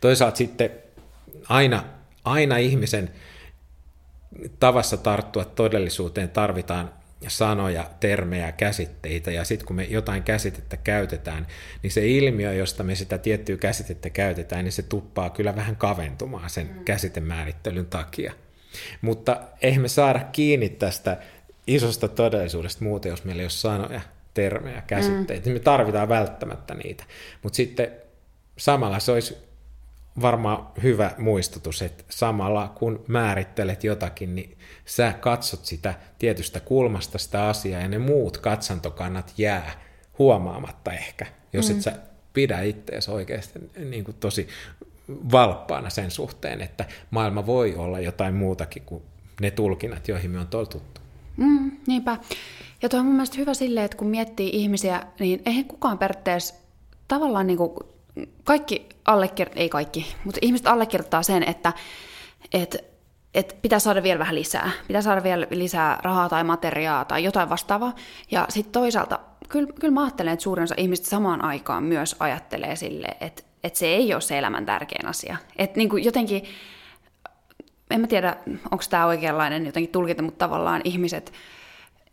[0.01, 0.71] Toisaalta sitten
[1.49, 1.83] aina,
[2.23, 3.09] aina ihmisen
[4.59, 6.93] tavassa tarttua todellisuuteen tarvitaan
[7.27, 11.47] sanoja, termejä, käsitteitä, ja sitten kun me jotain käsitettä käytetään,
[11.83, 16.49] niin se ilmiö, josta me sitä tiettyä käsitettä käytetään, niin se tuppaa kyllä vähän kaventumaan
[16.49, 16.85] sen mm.
[16.85, 18.33] käsitemäärittelyn takia.
[19.01, 21.17] Mutta eihän me saada kiinni tästä
[21.67, 24.01] isosta todellisuudesta muuten, jos meillä ei ole sanoja,
[24.33, 25.49] termejä, käsitteitä.
[25.49, 25.53] Mm.
[25.53, 27.03] Me tarvitaan välttämättä niitä.
[27.43, 27.91] Mutta sitten
[28.57, 29.37] samalla se olisi
[30.21, 37.47] varmaan hyvä muistutus, että samalla kun määrittelet jotakin, niin sä katsot sitä tietystä kulmasta sitä
[37.47, 39.71] asiaa ja ne muut katsantokannat jää
[40.19, 41.75] huomaamatta ehkä, jos mm.
[41.75, 41.93] et sä
[42.33, 44.47] pidä ittees oikeasti niin kuin tosi
[45.31, 49.03] valppaana sen suhteen, että maailma voi olla jotain muutakin kuin
[49.41, 51.01] ne tulkinnat, joihin me on totuttu.
[51.37, 52.17] Mm, niinpä.
[52.81, 56.55] Ja tuo on mun mielestä hyvä silleen, että kun miettii ihmisiä, niin eihän kukaan periaatteessa
[57.07, 57.73] tavallaan niin kuin
[58.43, 61.73] kaikki allekirjoittaa, ei kaikki, mutta ihmiset allekirjoittaa sen, että,
[62.53, 62.77] että,
[63.33, 64.71] että pitää saada vielä vähän lisää.
[64.87, 67.95] Pitää saada vielä lisää rahaa tai materiaa tai jotain vastaavaa.
[68.31, 69.19] Ja sitten toisaalta,
[69.49, 73.79] kyllä, kyllä mä ajattelen, että suurin osa ihmistä samaan aikaan myös ajattelee sille, että, että
[73.79, 75.37] se ei ole se elämän tärkein asia.
[75.57, 76.43] Että niin kuin jotenkin,
[77.91, 78.37] en mä tiedä,
[78.71, 81.33] onko tämä oikeanlainen jotenkin tulkinta, mutta tavallaan ihmiset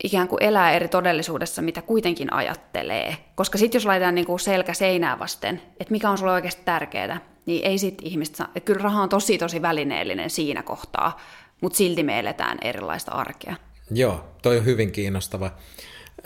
[0.04, 3.16] ikään kuin elää eri todellisuudessa, mitä kuitenkin ajattelee.
[3.34, 7.20] Koska sitten jos laitetaan niin kuin selkä seinää vasten, että mikä on sulle oikeasti tärkeää,
[7.46, 8.48] niin ei sitten ihmistä saa.
[8.64, 11.20] Kyllä raha on tosi tosi välineellinen siinä kohtaa,
[11.60, 13.56] mutta silti me eletään erilaista arkea.
[13.90, 15.46] Joo, toi on hyvin kiinnostava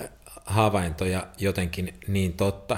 [0.00, 0.08] äh,
[0.44, 2.76] havainto ja jotenkin niin totta.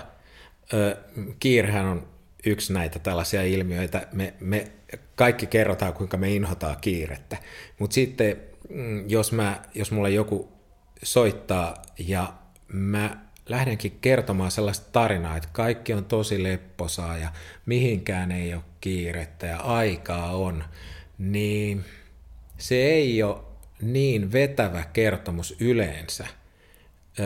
[1.41, 2.09] Kiirehän on
[2.47, 4.07] yksi näitä tällaisia ilmiöitä.
[4.13, 4.73] Me, me
[5.15, 7.37] kaikki kerrotaan, kuinka me inhotaan kiirettä.
[7.79, 8.37] Mutta sitten,
[8.69, 10.54] mm, jos, mä, jos mulla joku
[11.05, 12.33] soittaa ja
[12.69, 13.17] mä
[13.49, 17.29] lähdenkin kertomaan sellaista tarinaa, että kaikki on tosi lepposaa ja
[17.67, 20.64] mihinkään ei ole kiirettä ja aikaa on,
[21.19, 21.85] niin
[22.59, 23.37] se ei ole
[23.83, 26.27] niin vetävä kertomus yleensä.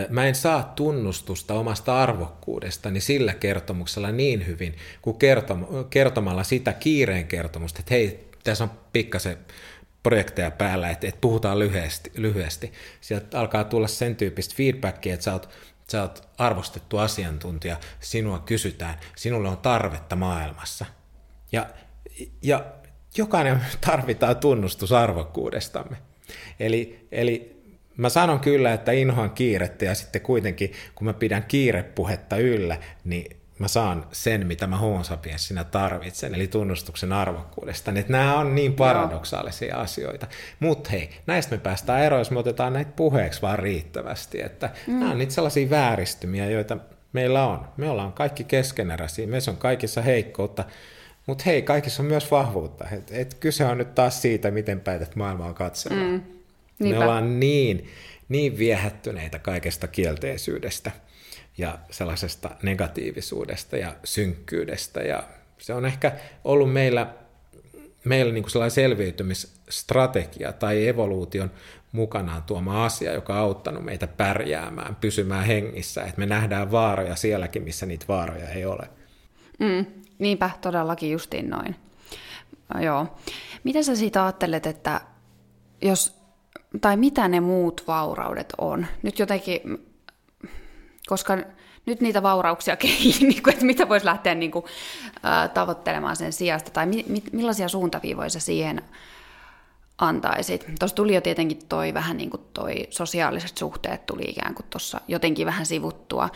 [0.09, 5.17] Mä en saa tunnustusta omasta arvokkuudestani sillä kertomuksella niin hyvin kuin
[5.91, 9.38] kertomalla sitä kiireen kertomusta, että hei, tässä on pikkasen
[10.09, 12.73] projekteja päällä, että, että puhutaan lyhyesti, lyhyesti.
[13.01, 15.49] Sieltä alkaa tulla sen tyyppistä feedbackia, että sä oot,
[15.90, 20.87] sä oot arvostettu asiantuntija, sinua kysytään, sinulle on tarvetta maailmassa.
[21.53, 21.66] Ja,
[22.42, 22.64] ja
[23.16, 25.97] jokainen tarvitaan tunnustus arvokkuudestamme.
[26.61, 27.62] Eli, eli
[27.97, 33.38] mä sanon kyllä, että inhoan kiirettä ja sitten kuitenkin, kun mä pidän kiirepuhetta yllä, niin
[33.59, 35.03] mä saan sen, mitä mä homo
[35.37, 37.92] sinä tarvitsen, eli tunnustuksen arvokkuudesta.
[37.97, 39.81] Että nämä on niin paradoksaalisia Joo.
[39.81, 40.27] asioita.
[40.61, 44.42] Mutta hei, näistä me päästään eroon, jos me otetaan näitä puheeksi vaan riittävästi.
[44.42, 44.99] Että mm.
[44.99, 46.77] nämä on niitä sellaisia vääristymiä, joita
[47.12, 47.68] meillä on.
[47.77, 50.64] Me ollaan kaikki keskeneräisiä, meissä on kaikissa heikkoutta,
[51.27, 52.88] mutta hei, kaikissa on myös vahvuutta.
[52.92, 56.11] Et, et kyse on nyt taas siitä, miten päätät maailmaa katsomaan.
[56.11, 56.23] Mm.
[56.79, 56.99] Niinpä.
[56.99, 57.88] Me ollaan niin,
[58.29, 60.90] niin viehättyneitä kaikesta kielteisyydestä
[61.59, 65.01] ja sellaisesta negatiivisuudesta ja synkkyydestä.
[65.01, 65.23] Ja
[65.59, 66.12] se on ehkä
[66.44, 67.07] ollut meillä,
[68.05, 71.51] meillä niin kuin sellainen selviytymisstrategia tai evoluution
[71.92, 77.62] mukanaan tuoma asia, joka on auttanut meitä pärjäämään, pysymään hengissä, että me nähdään vaaroja sielläkin,
[77.62, 78.88] missä niitä vaaroja ei ole.
[79.59, 79.87] Mm,
[80.18, 81.77] niinpä, todellakin justiin noin.
[82.81, 83.07] Joo.
[83.64, 85.01] Mitä sä siitä ajattelet, että
[85.83, 86.21] jos,
[86.81, 88.87] tai mitä ne muut vauraudet on?
[89.03, 89.61] Nyt jotenkin,
[91.09, 91.38] koska
[91.87, 94.64] nyt niitä vaurauksia kehii, niin kuin, että mitä voisi lähteä niin kuin,
[95.55, 98.83] tavoittelemaan sen sijasta, tai mi, mi, millaisia suuntaviivoja sä siihen
[99.99, 100.66] antaisit.
[100.79, 105.01] Tuossa tuli jo tietenkin toi vähän niin kuin toi sosiaaliset suhteet tuli ikään kuin tuossa
[105.09, 106.29] jotenkin vähän sivuttua.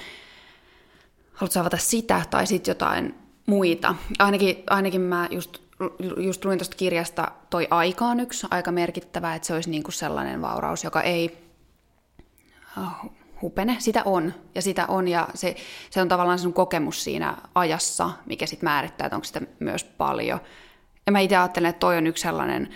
[1.35, 3.15] Haluatko avata sitä tai sitten jotain
[3.47, 3.95] muita?
[4.19, 5.59] Ainakin, ainakin mä just,
[6.17, 9.93] just luin tuosta kirjasta toi aika on yksi aika merkittävä, että se olisi niin kuin
[9.93, 11.39] sellainen vauraus, joka ei
[12.79, 13.77] oh, hupene.
[13.79, 15.57] Sitä on ja sitä on ja se,
[15.91, 20.41] se on tavallaan sun kokemus siinä ajassa, mikä sitten määrittää, että onko sitä myös paljon.
[21.07, 22.69] Ja mä itse ajattelen, että toi on yksi sellainen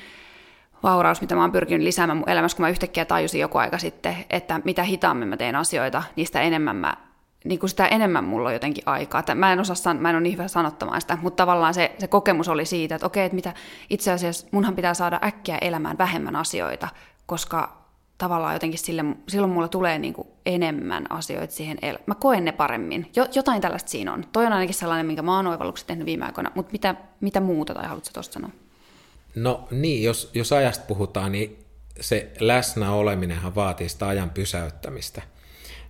[0.83, 4.17] vauraus, mitä mä oon pyrkinyt lisäämään mun elämässä, kun mä yhtäkkiä tajusin joku aika sitten,
[4.31, 6.97] että mitä hitaammin mä teen asioita, niistä enemmän mä
[7.45, 9.23] niin kuin sitä enemmän mulla on jotenkin aikaa.
[9.35, 12.49] Mä en, osaa, mä en ole niin hyvä sanottamaan sitä, mutta tavallaan se, se kokemus
[12.49, 13.53] oli siitä, että okei, että mitä
[13.91, 16.89] itse asiassa munhan pitää saada äkkiä elämään vähemmän asioita,
[17.27, 17.86] koska
[18.19, 22.53] tavallaan jotenkin sille, silloin mulla tulee niin kuin enemmän asioita siihen el- Mä koen ne
[22.53, 23.11] paremmin.
[23.17, 24.25] Jo, jotain tällaista siinä on.
[24.33, 27.75] Toi on ainakin sellainen, minkä mä oon oivallukset tehnyt viime aikoina, mutta mitä, mitä muuta
[27.75, 28.51] tai haluatko tuosta sanoa?
[29.35, 31.65] No niin, jos, jos ajasta puhutaan, niin
[32.01, 35.23] se läsnä oleminenhan vaatii sitä ajan pysäyttämistä.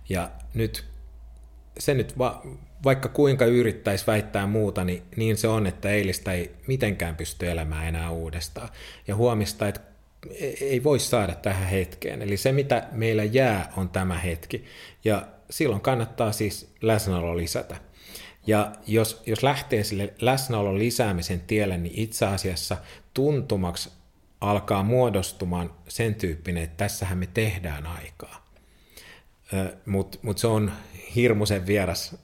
[0.09, 0.85] Ja nyt
[1.79, 2.41] se nyt va,
[2.83, 7.87] vaikka kuinka yrittäisi väittää muuta, niin, niin se on, että eilistä ei mitenkään pysty elämään
[7.87, 8.69] enää uudestaan.
[9.07, 9.81] Ja huomista, että
[10.61, 12.21] ei voi saada tähän hetkeen.
[12.21, 14.65] Eli se, mitä meillä jää, on tämä hetki.
[15.05, 17.77] Ja silloin kannattaa siis läsnäolo lisätä.
[18.47, 22.77] Ja jos, jos lähtee sille läsnäolon lisäämisen tielle, niin itse asiassa
[23.13, 23.89] tuntumaksi
[24.41, 28.47] alkaa muodostumaan sen tyyppinen, että tässähän me tehdään aikaa.
[29.85, 30.71] Mutta mut se on
[31.15, 32.15] hirmuisen vieras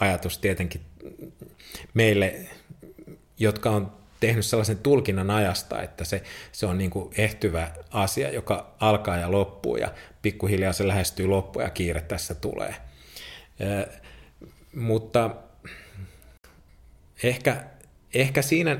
[0.00, 0.80] ajatus tietenkin
[1.94, 2.34] meille,
[3.38, 8.74] jotka on tehnyt sellaisen tulkinnan ajasta, että se, se on niin kuin ehtyvä asia, joka
[8.80, 12.74] alkaa ja loppuu ja pikkuhiljaa se lähestyy loppuun ja kiire tässä tulee.
[14.74, 15.30] mutta
[17.22, 17.64] ehkä,
[18.14, 18.78] ehkä siinä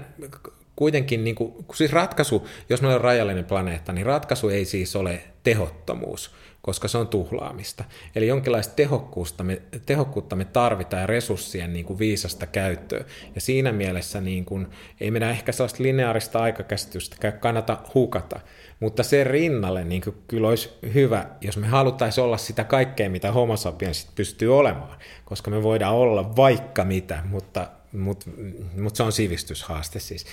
[0.77, 5.23] kuitenkin, niin kuin, siis ratkaisu, jos meillä on rajallinen planeetta, niin ratkaisu ei siis ole
[5.43, 6.31] tehottomuus,
[6.63, 7.85] koska se on tuhlaamista.
[8.15, 13.05] Eli jonkinlaista tehokkuutta me, tehokkuutta me tarvitaan ja resurssien niin kuin viisasta käyttöä.
[13.35, 14.67] Ja siinä mielessä niin kuin,
[15.01, 18.41] ei meidän ehkä sellaista lineaarista aikakäsitystä kannata hukata,
[18.81, 23.33] mutta sen rinnalle niin kuin, kyllä olisi hyvä, jos me haluttaisiin olla sitä kaikkea, mitä
[23.33, 28.31] homo sapiens pystyy olemaan, koska me voidaan olla vaikka mitä, mutta mutta
[28.77, 30.27] mut se on sivistyshaaste siis,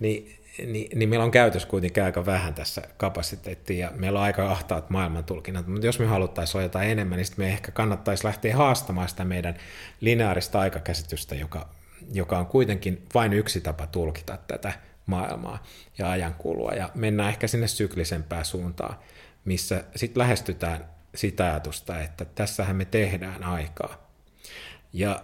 [0.00, 4.50] niin, niin, niin meillä on käytössä kuitenkin aika vähän tässä kapasiteettia ja meillä on aika
[4.50, 8.56] ahtaat maailmantulkinnat, mutta jos me haluttaisiin olla jotain enemmän, niin sitten me ehkä kannattaisi lähteä
[8.56, 9.54] haastamaan sitä meidän
[10.00, 11.68] lineaarista aikakäsitystä, joka,
[12.12, 14.72] joka on kuitenkin vain yksi tapa tulkita tätä
[15.06, 15.62] maailmaa
[15.98, 18.98] ja ajankulua ja mennään ehkä sinne syklisempään suuntaan,
[19.44, 24.08] missä sitten lähestytään sitä ajatusta, että tässähän me tehdään aikaa.
[24.92, 25.20] Ja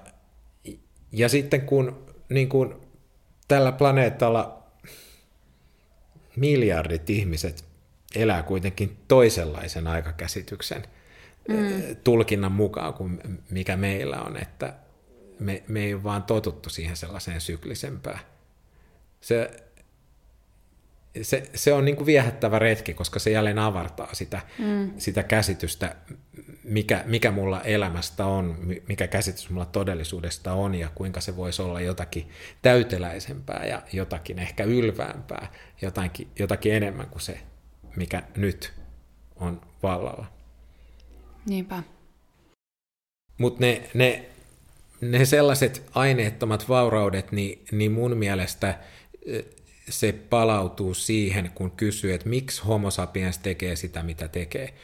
[1.13, 2.75] ja sitten kun niin kuin
[3.49, 4.60] tällä planeetalla
[6.41, 7.65] miljardit ihmiset
[8.15, 10.83] elää kuitenkin toisenlaisen aikakäsityksen
[11.49, 11.97] mm.
[12.05, 14.75] tulkinnan mukaan kuin mikä meillä on, että
[15.39, 18.21] me, me ei ole vaan totuttu siihen sellaiseen syklisempään.
[19.21, 19.51] Se,
[21.23, 24.91] se, se on niin kuin viehättävä retki, koska se jälleen avartaa sitä, mm.
[24.99, 25.97] sitä käsitystä,
[26.65, 28.57] mikä, mikä mulla elämästä on,
[28.89, 32.29] mikä käsitys mulla todellisuudesta on ja kuinka se voisi olla jotakin
[32.63, 37.41] täyteläisempää ja jotakin ehkä ylväämpää, jotakin, jotakin enemmän kuin se,
[37.97, 38.73] mikä nyt
[39.37, 40.27] on vallalla.
[41.47, 41.83] Niinpä.
[43.39, 44.25] Mutta ne, ne,
[45.01, 48.79] ne sellaiset aineettomat vauraudet, niin, niin mun mielestä
[49.89, 54.75] se palautuu siihen, kun kysyy, että miksi homo sapiens tekee sitä, mitä tekee.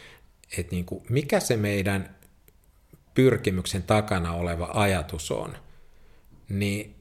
[0.58, 2.16] Että niin kuin, mikä se meidän
[3.14, 5.56] pyrkimyksen takana oleva ajatus on,
[6.48, 6.94] niin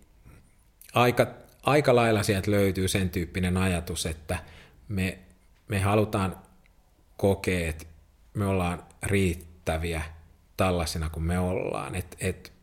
[0.93, 1.27] aika,
[1.63, 4.39] aika lailla sieltä löytyy sen tyyppinen ajatus, että
[4.87, 5.19] me,
[5.67, 6.37] me halutaan
[7.17, 7.85] kokea, että
[8.33, 10.01] me ollaan riittäviä
[10.57, 12.53] tällaisina kuin me ollaan, että et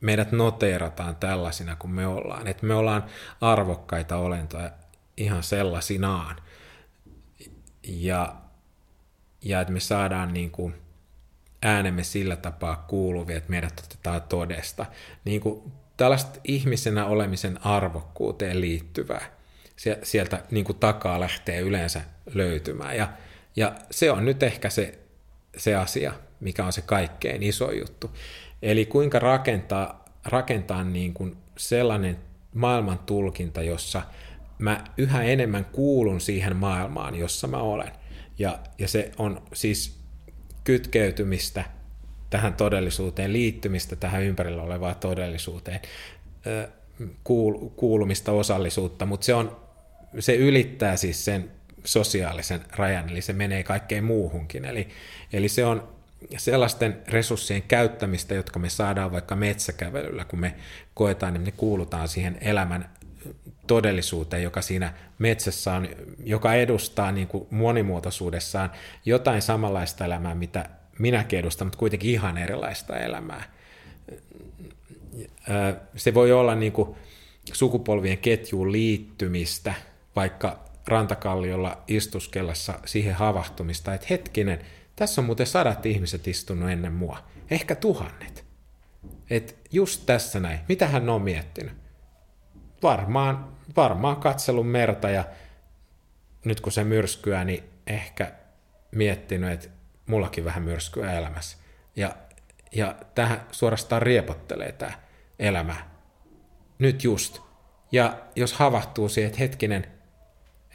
[0.00, 3.04] meidät noteerataan tällaisina kuin me ollaan, että me ollaan
[3.40, 4.70] arvokkaita olentoja
[5.16, 6.36] ihan sellaisinaan.
[7.82, 8.41] Ja
[9.42, 10.74] ja että me saadaan niin kuin
[11.62, 14.86] äänemme sillä tapaa kuuluvia, että meidät otetaan todesta.
[15.24, 19.30] Niin kuin tällaista ihmisenä olemisen arvokkuuteen liittyvää
[20.02, 22.00] sieltä niin kuin takaa lähtee yleensä
[22.34, 22.96] löytymään.
[22.96, 23.08] Ja,
[23.56, 24.98] ja se on nyt ehkä se,
[25.56, 28.10] se asia, mikä on se kaikkein iso juttu.
[28.62, 32.18] Eli kuinka rakentaa, rakentaa niin kuin sellainen
[32.54, 34.02] maailman tulkinta, jossa
[34.58, 37.92] mä yhä enemmän kuulun siihen maailmaan, jossa mä olen.
[38.38, 39.98] Ja, ja se on siis
[40.64, 41.64] kytkeytymistä
[42.30, 45.80] tähän todellisuuteen, liittymistä tähän ympärillä olevaan todellisuuteen,
[47.76, 49.56] kuulumista, osallisuutta, mutta se, on,
[50.18, 51.50] se ylittää siis sen
[51.84, 54.64] sosiaalisen rajan, eli se menee kaikkeen muuhunkin.
[54.64, 54.88] Eli,
[55.32, 55.88] eli se on
[56.36, 60.54] sellaisten resurssien käyttämistä, jotka me saadaan vaikka metsäkävelyllä, kun me
[60.94, 62.90] koetaan, niin me kuulutaan siihen elämän
[63.72, 65.88] todellisuuteen, joka siinä metsässä on,
[66.24, 68.70] joka edustaa niin kuin monimuotoisuudessaan
[69.04, 73.44] jotain samanlaista elämää, mitä minäkin edustan, mutta kuitenkin ihan erilaista elämää.
[75.96, 76.96] Se voi olla niin kuin
[77.52, 79.74] sukupolvien ketjuun liittymistä,
[80.16, 84.58] vaikka rantakalliolla istuskellessa siihen havahtumista, että hetkinen,
[84.96, 87.18] tässä on muuten sadat ihmiset istunut ennen mua,
[87.50, 88.44] ehkä tuhannet.
[89.30, 91.72] Et just tässä näin, mitä hän on miettinyt?
[92.82, 95.24] Varmaan, varmaan katselun merta ja
[96.44, 98.32] nyt kun se myrskyää, niin ehkä
[98.90, 99.68] miettinyt, että
[100.06, 101.56] mullakin vähän myrskyä elämässä.
[101.96, 102.16] Ja,
[102.72, 104.92] ja tähän suorastaan riepottelee tämä
[105.38, 105.76] elämä.
[106.78, 107.40] Nyt just.
[107.92, 109.86] Ja jos havahtuu siihen, että hetkinen,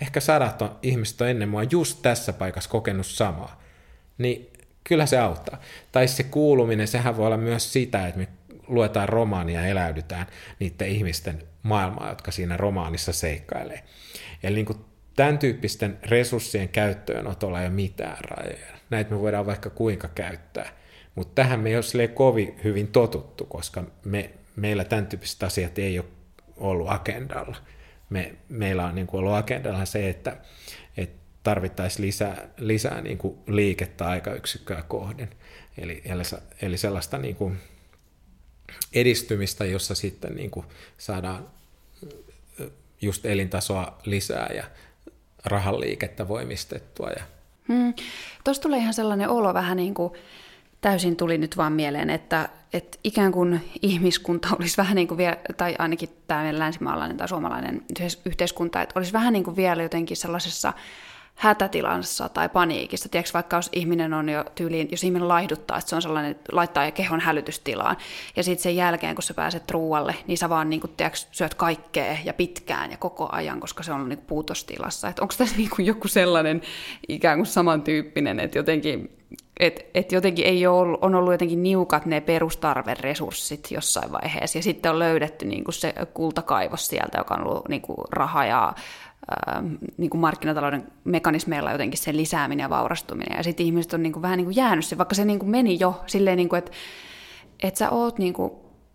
[0.01, 3.61] ehkä sadat on, ihmiset on ennen mua just tässä paikassa kokenut samaa,
[4.17, 5.59] niin kyllä se auttaa.
[5.91, 8.27] Tai se kuuluminen, sehän voi olla myös sitä, että me
[8.67, 10.25] luetaan romaania ja eläydytään
[10.59, 13.83] niiden ihmisten maailmaa, jotka siinä romaanissa seikkailee.
[14.43, 14.79] Eli niin kuin
[15.15, 18.77] tämän tyyppisten resurssien käyttöönotolla ei ole mitään rajoja.
[18.89, 20.69] Näitä me voidaan vaikka kuinka käyttää.
[21.15, 25.99] Mutta tähän me ei ole kovin hyvin totuttu, koska me, meillä tämän tyyppiset asiat ei
[25.99, 26.07] ole
[26.57, 27.57] ollut agendalla.
[28.09, 30.37] Me, meillä on niin kuin ollut agendalla se, että,
[30.97, 35.29] että tarvittaisiin lisää, lisää niin kuin liikettä aikayksikköä kohden.
[35.77, 36.03] Eli,
[36.61, 37.59] eli sellaista niin kuin
[38.93, 40.65] edistymistä, jossa sitten niin kuin
[40.97, 41.47] saadaan
[43.01, 44.63] just elintasoa lisää ja
[45.45, 47.09] rahan liikettä voimistettua.
[47.09, 47.23] Ja...
[47.67, 47.93] Hmm.
[48.43, 50.13] Tuossa tulee ihan sellainen olo vähän niin kuin,
[50.81, 55.37] täysin tuli nyt vaan mieleen, että, että ikään kuin ihmiskunta olisi vähän niin kuin vielä,
[55.57, 57.81] tai ainakin tämä länsimaalainen tai suomalainen
[58.25, 60.73] yhteiskunta, että olisi vähän niin kuin vielä jotenkin sellaisessa
[61.37, 63.09] hätätilassa tai paniikissa.
[63.09, 66.55] Tiedätkö, vaikka jos ihminen on jo tyyliin, jos ihminen laihduttaa, että se on sellainen, että
[66.55, 67.97] laittaa kehon hälytystilaan,
[68.35, 71.53] ja sitten sen jälkeen, kun sä pääset ruualle, niin sä vaan niin kuin, tiedätkö, syöt
[71.53, 75.13] kaikkea ja pitkään ja koko ajan, koska se on niin kuin puutostilassa.
[75.21, 76.61] Onko tässä niin kuin joku sellainen
[77.07, 79.17] ikään kuin samantyyppinen, että jotenkin
[79.59, 84.63] et, et jotenkin ei ole ollut, on ollut jotenkin niukat ne perustarveresurssit jossain vaiheessa, ja
[84.63, 88.73] sitten on löydetty niin kuin se kultakaivos sieltä, joka on ollut niin kuin raha ja
[89.31, 89.63] ää,
[89.97, 94.21] niin kuin markkinatalouden mekanismeilla jotenkin sen lisääminen ja vaurastuminen, ja sitten ihmiset on niin kuin
[94.21, 96.71] vähän niin kuin jäänyt se, vaikka se niin kuin meni jo silleen, niin kuin, että
[97.63, 98.51] et sä oot niin kuin,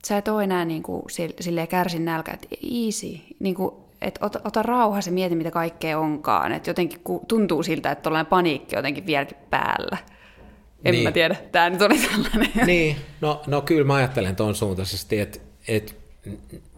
[0.06, 1.02] sä et ole enää niin kuin,
[1.40, 5.98] silleen kärsin nälkä, että easy, niin kuin, että ota, ota rauhassa ja mieti, mitä kaikkea
[5.98, 6.52] onkaan.
[6.52, 9.98] Että jotenkin tuntuu siltä, että tuollainen paniikki jotenkin vieläkin päällä.
[10.84, 11.04] En niin.
[11.04, 12.66] mä tiedä, tämä nyt oli tällainen.
[12.66, 15.92] Niin, no, no kyllä mä ajattelen tuon suuntaisesti, että, että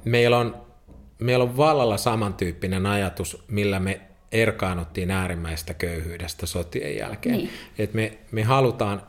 [0.05, 0.57] meillä, on,
[1.25, 4.01] meillä on vallalla samantyyppinen ajatus, millä me
[4.33, 7.37] erkaanuttiin äärimmäistä köyhyydestä sotien jälkeen.
[7.37, 7.51] Niin.
[7.79, 9.03] Että me, me halutaan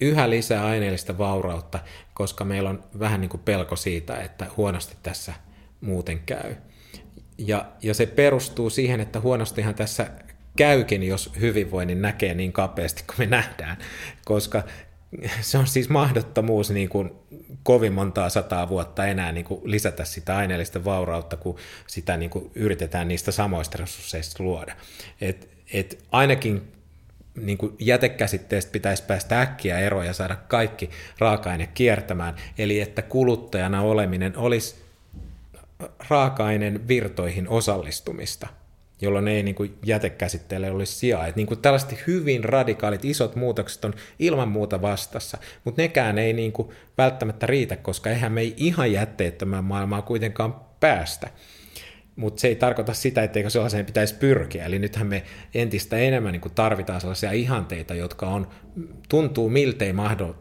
[0.00, 1.78] yhä lisää aineellista vaurautta,
[2.14, 5.34] koska meillä on vähän niin kuin pelko siitä, että huonosti tässä
[5.80, 6.54] muuten käy.
[7.38, 10.10] Ja, ja se perustuu siihen, että huonostihan tässä
[10.56, 13.76] käykin, jos hyvinvoinnin näkee niin kapeasti kuin me nähdään,
[14.24, 14.62] koska
[15.40, 17.10] se on siis mahdottomuus niin kuin
[17.62, 22.50] kovin montaa sataa vuotta enää niin kuin lisätä sitä aineellista vaurautta, kun sitä niin kuin
[22.54, 24.76] yritetään niistä samoista resursseista luoda.
[25.20, 26.72] Et, et ainakin
[27.34, 33.82] niin kuin jätekäsitteestä pitäisi päästä äkkiä eroon ja saada kaikki raaka-aine kiertämään, eli että kuluttajana
[33.82, 34.74] oleminen olisi
[36.08, 38.48] raaka-aineen virtoihin osallistumista–
[39.00, 41.26] jolloin ei niin jätekäsitteelle olisi sijaa.
[41.26, 46.32] Että niin kuin tällaiset hyvin radikaalit isot muutokset on ilman muuta vastassa, mutta nekään ei
[46.32, 51.28] niin kuin välttämättä riitä, koska eihän me ei ihan jätteettömään maailmaa kuitenkaan päästä.
[52.16, 54.64] Mutta se ei tarkoita sitä, etteikö sellaiseen pitäisi pyrkiä.
[54.64, 55.22] Eli nythän me
[55.54, 58.48] entistä enemmän niin tarvitaan sellaisia ihanteita, jotka on,
[59.08, 59.92] tuntuu miltei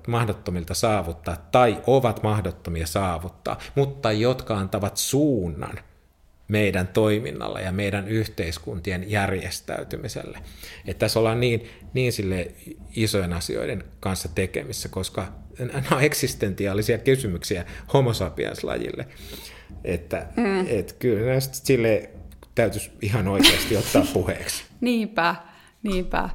[0.07, 5.79] mahdottomilta saavuttaa tai ovat mahdottomia saavuttaa, mutta jotka antavat suunnan
[6.49, 10.37] meidän toiminnalla ja meidän yhteiskuntien järjestäytymiselle.
[10.85, 12.51] Että tässä ollaan niin, niin sille
[12.95, 19.05] isojen asioiden kanssa tekemissä, koska nämä on eksistentiaalisia kysymyksiä homo sapiens-lajille.
[19.83, 20.65] Että mm.
[20.67, 22.09] et kyllä näistä sille
[22.55, 24.63] täytyisi ihan oikeasti ottaa puheeksi.
[24.81, 25.35] niinpä,
[25.83, 26.29] niinpä.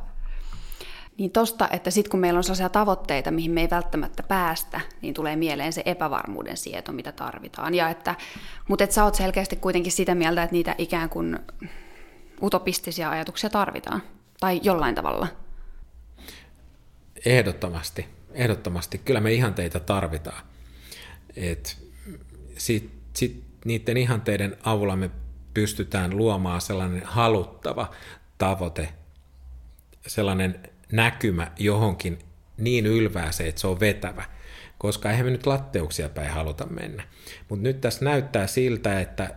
[1.19, 5.15] Niin tosta, että sitten kun meillä on sellaisia tavoitteita, mihin me ei välttämättä päästä, niin
[5.15, 7.75] tulee mieleen se epävarmuuden sieto, mitä tarvitaan.
[7.75, 8.15] Ja että,
[8.69, 11.39] mutta et sä oot selkeästi kuitenkin sitä mieltä, että niitä ikään kuin
[12.43, 14.03] utopistisia ajatuksia tarvitaan.
[14.41, 15.27] Tai jollain tavalla.
[17.25, 18.07] Ehdottomasti.
[18.33, 18.99] Ehdottomasti.
[18.99, 20.43] Kyllä me ihanteita tarvitaan.
[21.37, 21.83] Et
[22.59, 25.11] sit, sit niiden ihanteiden avulla me
[25.55, 27.91] pystytään luomaan sellainen haluttava
[28.39, 28.89] tavoite,
[30.07, 32.19] sellainen näkymä johonkin
[32.57, 34.25] niin ylvääseen, että se on vetävä,
[34.79, 37.03] koska eihän me nyt latteuksia päin haluta mennä.
[37.49, 39.35] Mutta nyt tässä näyttää siltä, että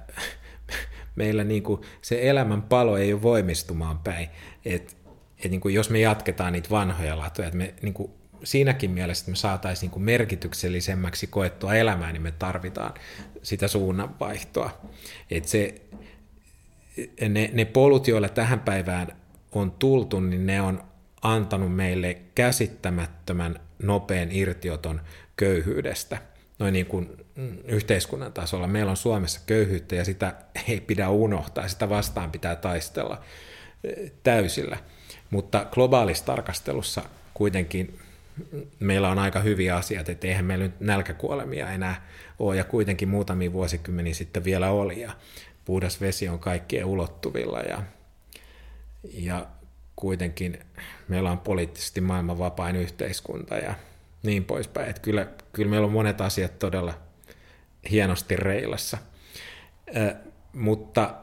[1.16, 4.30] meillä niinku se elämän palo ei ole voimistumaan päin.
[4.66, 4.97] Et,
[5.45, 9.36] et niinku jos me jatketaan niitä vanhoja latoja, että me niinku siinäkin mielessä, että me
[9.36, 12.93] saataisiin niinku merkityksellisemmäksi koettua elämää, niin me tarvitaan
[13.43, 14.82] sitä suunnanvaihtoa.
[15.32, 15.82] Et se,
[17.30, 19.08] ne, ne polut, joilla tähän päivään
[19.51, 20.87] on tultu, niin ne on
[21.34, 25.02] antanut meille käsittämättömän nopean irtioton
[25.36, 26.18] köyhyydestä,
[26.60, 27.26] noin niin kuin
[27.66, 28.68] yhteiskunnan tasolla.
[28.68, 30.34] Meillä on Suomessa köyhyyttä ja sitä
[30.68, 33.22] ei pidä unohtaa, sitä vastaan pitää taistella
[33.84, 34.78] eh, täysillä.
[35.30, 37.02] Mutta globaalissa tarkastelussa
[37.34, 38.00] kuitenkin
[38.80, 42.08] meillä on aika hyviä asiat, että eihän meillä nyt nälkäkuolemia enää
[42.40, 45.12] ole, ja kuitenkin muutamia vuosikymmeniä sitten vielä oli, ja
[45.66, 47.84] puhdas vesi on kaikkien ulottuvilla, ja,
[49.14, 49.48] ja
[49.98, 50.60] kuitenkin
[51.08, 53.76] meillä on poliittisesti maailman vapain yhteiskunta ja
[54.24, 54.89] niin poispäin.
[54.89, 56.93] Että kyllä, kyllä meillä on monet asiat todella
[57.91, 58.98] hienosti reilassa.
[59.95, 60.16] Ö,
[60.54, 61.16] mutta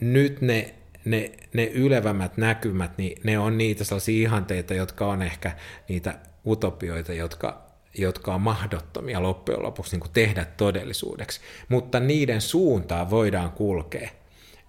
[0.00, 0.74] nyt ne,
[1.04, 5.52] ne, ne ylevämmät näkymät, niin ne on niitä sellaisia ihanteita, jotka on ehkä
[5.88, 7.66] niitä utopioita, jotka,
[7.98, 11.40] jotka on mahdottomia loppujen lopuksi niin kuin tehdä todellisuudeksi.
[11.68, 14.10] Mutta niiden suuntaan voidaan kulkea.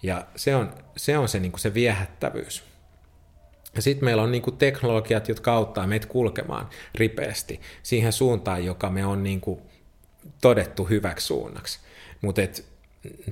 [0.04, 2.69] Ja se on se, on se, niin kuin se viehättävyys.
[3.76, 9.06] Ja sitten meillä on niinku teknologiat, jotka auttaa meitä kulkemaan ripeästi siihen suuntaan, joka me
[9.06, 9.62] on niinku
[10.42, 11.80] todettu hyväksi suunnaksi.
[12.22, 12.42] Mutta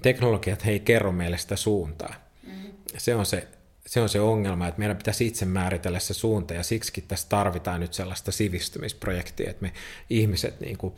[0.01, 2.13] teknologiat ei kerro meille sitä suuntaa.
[2.47, 2.71] Mm-hmm.
[2.97, 3.47] Se, on se,
[3.85, 7.79] se on se ongelma, että meidän pitäisi itse määritellä se suunta, ja siksi tässä tarvitaan
[7.79, 9.73] nyt sellaista sivistymisprojektia, että me
[10.09, 10.95] ihmiset niinku,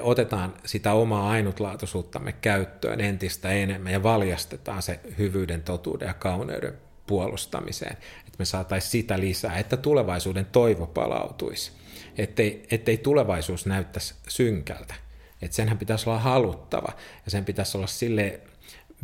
[0.00, 7.96] otetaan sitä omaa ainutlaatuisuuttamme käyttöön entistä enemmän ja valjastetaan se hyvyyden, totuuden ja kauneuden puolustamiseen,
[8.40, 11.72] me saataisiin sitä lisää, että tulevaisuuden toivo palautuisi,
[12.18, 14.94] ettei, ettei tulevaisuus näyttäisi synkältä,
[15.42, 16.92] että senhän pitäisi olla haluttava
[17.24, 18.40] ja sen pitäisi olla sille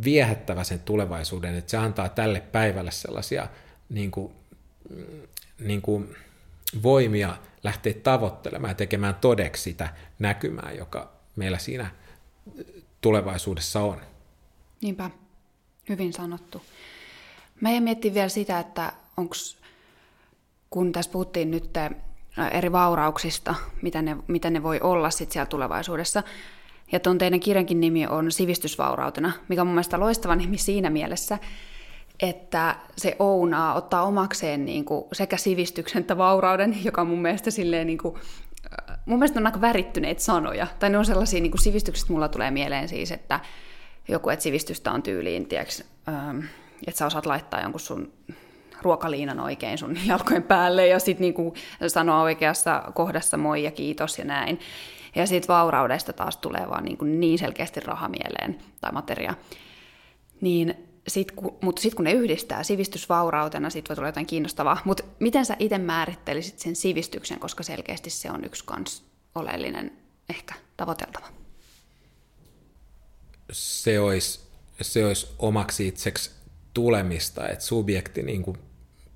[0.04, 3.48] viehättävä sen tulevaisuuden, että se antaa tälle päivälle sellaisia
[3.88, 4.32] niin kuin,
[5.58, 6.16] niin kuin
[6.82, 11.90] voimia lähteä tavoittelemaan ja tekemään todeksi sitä näkymää, joka meillä siinä
[13.00, 14.00] tulevaisuudessa on.
[14.82, 15.10] Niinpä,
[15.88, 16.62] hyvin sanottu.
[17.60, 19.34] Mä en miettiä vielä sitä, että onko,
[20.70, 21.70] kun tässä puhuttiin nyt
[22.50, 26.22] eri vaurauksista, mitä ne, mitä ne voi olla sitten siellä tulevaisuudessa,
[26.92, 31.38] ja tuon teidän kirjankin nimi on Sivistysvaurautena, mikä on mun mielestä loistava nimi siinä mielessä,
[32.20, 37.50] että se ounaa, ottaa omakseen niin kuin sekä sivistyksen että vaurauden, joka on mun mielestä
[37.50, 38.14] silleen niin kuin,
[39.06, 40.66] mun mielestä on aika värittyneitä sanoja.
[40.78, 43.40] Tai ne on sellaisia, niin kuin sivistyksestä mulla tulee mieleen siis, että
[44.08, 45.72] joku, että sivistystä on tyyliin, tiedätkö,
[46.08, 46.38] ähm,
[46.86, 48.12] että sä osaat laittaa jonkun sun
[48.86, 51.54] ruokaliinan oikein sun jalkojen päälle ja sitten niinku
[51.86, 54.60] sanoa oikeassa kohdassa moi ja kiitos ja näin.
[55.14, 59.34] Ja sitten vauraudesta taas tulee vaan niinku niin selkeästi raha mieleen tai materia.
[60.40, 60.74] Niin
[61.08, 64.80] sit, kun, mutta sitten kun ne yhdistää sivistysvaurautena, sitten voi tulla jotain kiinnostavaa.
[64.84, 69.92] Mutta miten sä itse määrittelisit sen sivistyksen, koska selkeästi se on yksi kans oleellinen
[70.28, 71.28] ehkä tavoiteltava?
[73.52, 74.40] Se olisi,
[74.82, 76.30] se olisi omaksi itseksi
[76.74, 78.58] tulemista, että subjekti niin kuin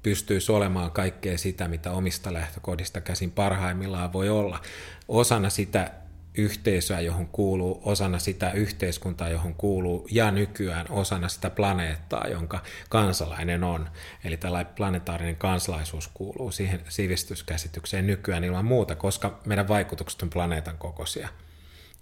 [0.02, 4.60] pystyisi olemaan kaikkea sitä, mitä omista lähtökohdista käsin parhaimmillaan voi olla.
[5.08, 5.90] Osana sitä
[6.34, 13.64] yhteisöä, johon kuuluu, osana sitä yhteiskuntaa, johon kuuluu, ja nykyään osana sitä planeettaa, jonka kansalainen
[13.64, 13.88] on.
[14.24, 20.78] Eli tällainen planetaarinen kansalaisuus kuuluu siihen sivistyskäsitykseen nykyään ilman muuta, koska meidän vaikutukset on planeetan
[20.78, 21.28] kokoisia.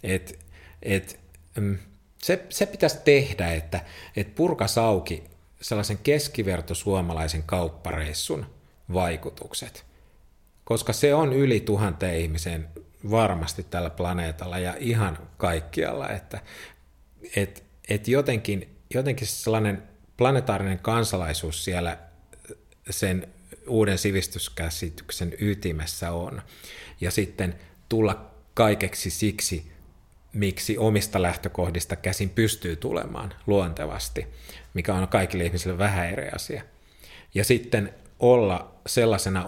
[0.03, 0.39] Et,
[0.81, 1.19] et,
[1.57, 1.77] mm,
[2.17, 3.81] se, se pitäisi tehdä, että
[4.15, 5.23] et purkas auki
[5.61, 8.45] sellaisen keskiverto suomalaisen kauppareissun
[8.93, 9.85] vaikutukset.
[10.63, 12.67] Koska se on yli tuhanteen ihmisen
[13.11, 16.41] varmasti tällä planeetalla ja ihan kaikkialla, että
[17.35, 19.83] et, että jotenkin, jotenkin sellainen
[20.17, 21.97] planetaarinen kansalaisuus siellä
[22.89, 23.27] sen
[23.67, 26.41] uuden sivistyskäsityksen ytimessä on.
[27.01, 27.55] Ja sitten
[27.89, 29.71] tulla kaikeksi siksi,
[30.33, 34.27] miksi omista lähtökohdista käsin pystyy tulemaan luontevasti,
[34.73, 36.63] mikä on kaikille ihmisille vähän eri asia.
[37.33, 39.45] Ja sitten olla sellaisena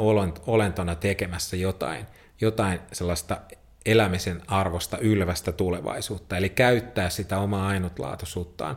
[0.48, 2.06] olentona tekemässä jotain,
[2.42, 3.38] jotain sellaista
[3.86, 8.76] elämisen arvosta ylvästä tulevaisuutta, eli käyttää sitä omaa ainutlaatuisuuttaan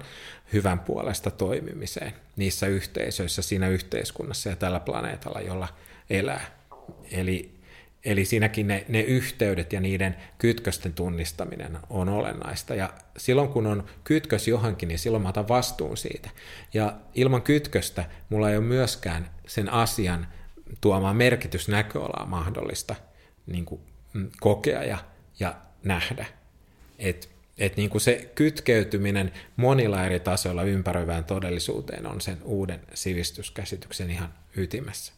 [0.53, 5.69] hyvän puolesta toimimiseen niissä yhteisöissä, siinä yhteiskunnassa ja tällä planeetalla, jolla
[6.11, 6.47] elää.
[7.11, 7.54] Eli,
[8.05, 12.75] eli siinäkin ne, ne yhteydet ja niiden kytkösten tunnistaminen on olennaista.
[12.75, 16.31] Ja silloin kun on kytkös johonkin, niin silloin mä otan vastuun siitä.
[16.75, 20.27] Ja ilman kytköstä mulla ei ole myöskään sen asian
[20.81, 22.95] tuomaan merkitysnäköalaa mahdollista
[23.47, 23.81] niin kuin
[24.15, 24.99] Mm, kokea ja,
[25.41, 26.27] ja nähdä.
[26.99, 34.11] Et, et niin kuin se kytkeytyminen monilla eri tasoilla ympäröivään todellisuuteen on sen uuden sivistyskäsityksen
[34.11, 35.13] ihan ytimessä.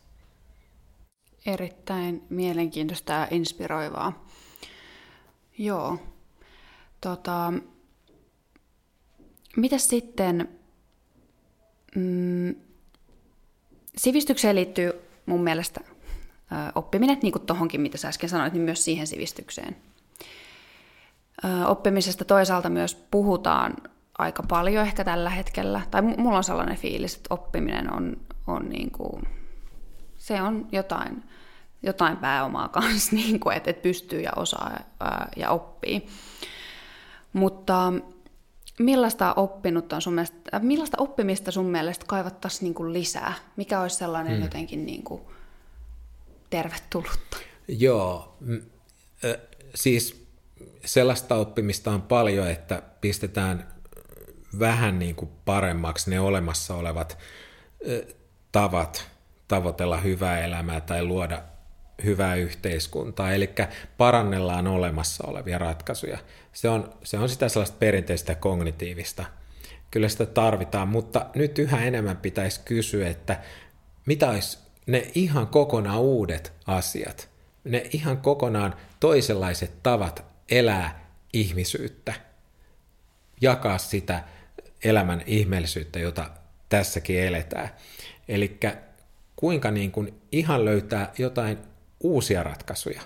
[1.47, 4.25] Erittäin mielenkiintoista ja inspiroivaa.
[5.59, 5.99] Joo.
[7.01, 7.53] Tota,
[9.57, 10.49] mitä sitten?
[11.95, 12.55] Mm,
[13.97, 14.93] sivistykseen liittyy
[15.27, 15.81] mun mielestä
[16.75, 19.77] oppiminen, niin kuin tuohonkin, mitä sä äsken sanoit, niin myös siihen sivistykseen.
[21.67, 23.77] Oppimisesta toisaalta myös puhutaan
[24.19, 28.17] aika paljon ehkä tällä hetkellä, tai mulla on sellainen fiilis, että oppiminen on,
[28.47, 29.23] on niin kuin,
[30.17, 31.25] se on jotain,
[31.83, 36.07] jotain pääomaa kanssa, niin kuin, että, että pystyy ja osaa ää, ja oppii.
[37.33, 37.93] Mutta
[38.79, 43.35] millaista oppinut on sun mielestä, millaista oppimista sun mielestä kaivattaisiin niin kuin lisää?
[43.57, 44.43] Mikä olisi sellainen hmm.
[44.43, 45.22] jotenkin niin kuin,
[46.51, 47.37] tervetullutta.
[47.68, 48.39] Joo,
[49.74, 50.27] siis
[50.85, 53.68] sellaista oppimista on paljon, että pistetään
[54.59, 57.18] vähän niin kuin paremmaksi ne olemassa olevat
[58.53, 59.11] tavat
[59.49, 61.43] tavoitella hyvää elämää tai luoda
[62.05, 63.51] hyvää yhteiskuntaa, eli
[63.97, 66.19] parannellaan olemassa olevia ratkaisuja.
[66.53, 69.25] Se on, se on sitä sellaista perinteistä kognitiivista.
[69.91, 73.41] Kyllä sitä tarvitaan, mutta nyt yhä enemmän pitäisi kysyä, että
[74.07, 77.29] mitä olisi ne ihan kokonaan uudet asiat,
[77.65, 82.15] ne ihan kokonaan toisenlaiset tavat elää ihmisyyttä,
[83.41, 84.25] jakaa sitä
[84.85, 86.31] elämän ihmeellisyyttä, jota
[86.69, 87.69] tässäkin eletään.
[88.29, 88.59] Eli
[89.37, 91.59] kuinka niin kuin ihan löytää jotain
[92.01, 93.03] uusia ratkaisuja,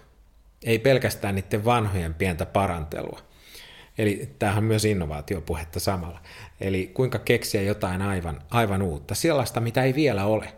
[0.65, 3.21] ei pelkästään niiden vanhojen pientä parantelua.
[3.99, 6.21] Eli tämähän on myös innovaatiopuhetta samalla.
[6.61, 10.53] Eli kuinka keksiä jotain aivan, aivan uutta, sellaista, mitä ei vielä ole.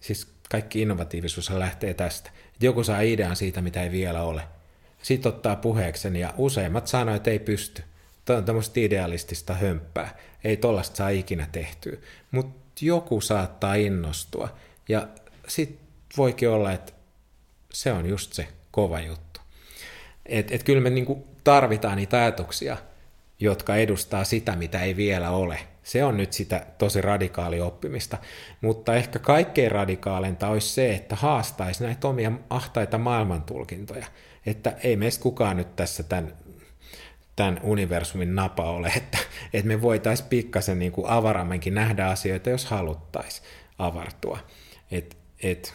[0.00, 2.30] Siis kaikki innovatiivisuus lähtee tästä.
[2.60, 4.42] Joku saa idean siitä, mitä ei vielä ole.
[5.02, 7.82] Sitten ottaa puheeksen ja useimmat sanoo, että ei pysty.
[8.24, 10.18] Tämä on tämmöistä idealistista hömppää.
[10.44, 11.96] Ei tollasta saa ikinä tehtyä.
[12.30, 14.48] Mutta joku saattaa innostua.
[14.88, 15.08] Ja
[15.48, 16.92] sitten voikin olla, että
[17.72, 19.40] se on just se kova juttu.
[20.26, 22.76] Että et kyllä me niinku tarvitaan niitä ajatuksia,
[23.40, 25.58] jotka edustaa sitä, mitä ei vielä ole.
[25.82, 28.18] Se on nyt sitä tosi radikaali oppimista,
[28.60, 34.06] mutta ehkä kaikkein radikaalinta olisi se, että haastaisi näitä omia ahtaita maailmantulkintoja,
[34.46, 36.34] että ei meistä kukaan nyt tässä tämän,
[37.36, 39.18] tämän universumin napa ole, että,
[39.52, 43.46] että me voitaisiin pikkasen niin kuin avarammenkin nähdä asioita, jos haluttaisiin
[43.78, 44.38] avartua.
[44.90, 45.74] Että et,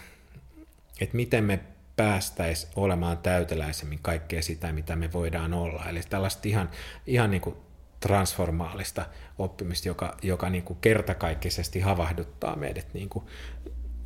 [1.01, 1.59] et miten me
[1.95, 5.85] päästäisiin olemaan täyteläisemmin kaikkea sitä, mitä me voidaan olla.
[5.89, 6.69] Eli tällaista ihan,
[7.07, 7.55] ihan niin kuin
[7.99, 9.05] transformaalista
[9.37, 13.25] oppimista, joka, joka niin kuin kertakaikkisesti havahduttaa meidät niin kuin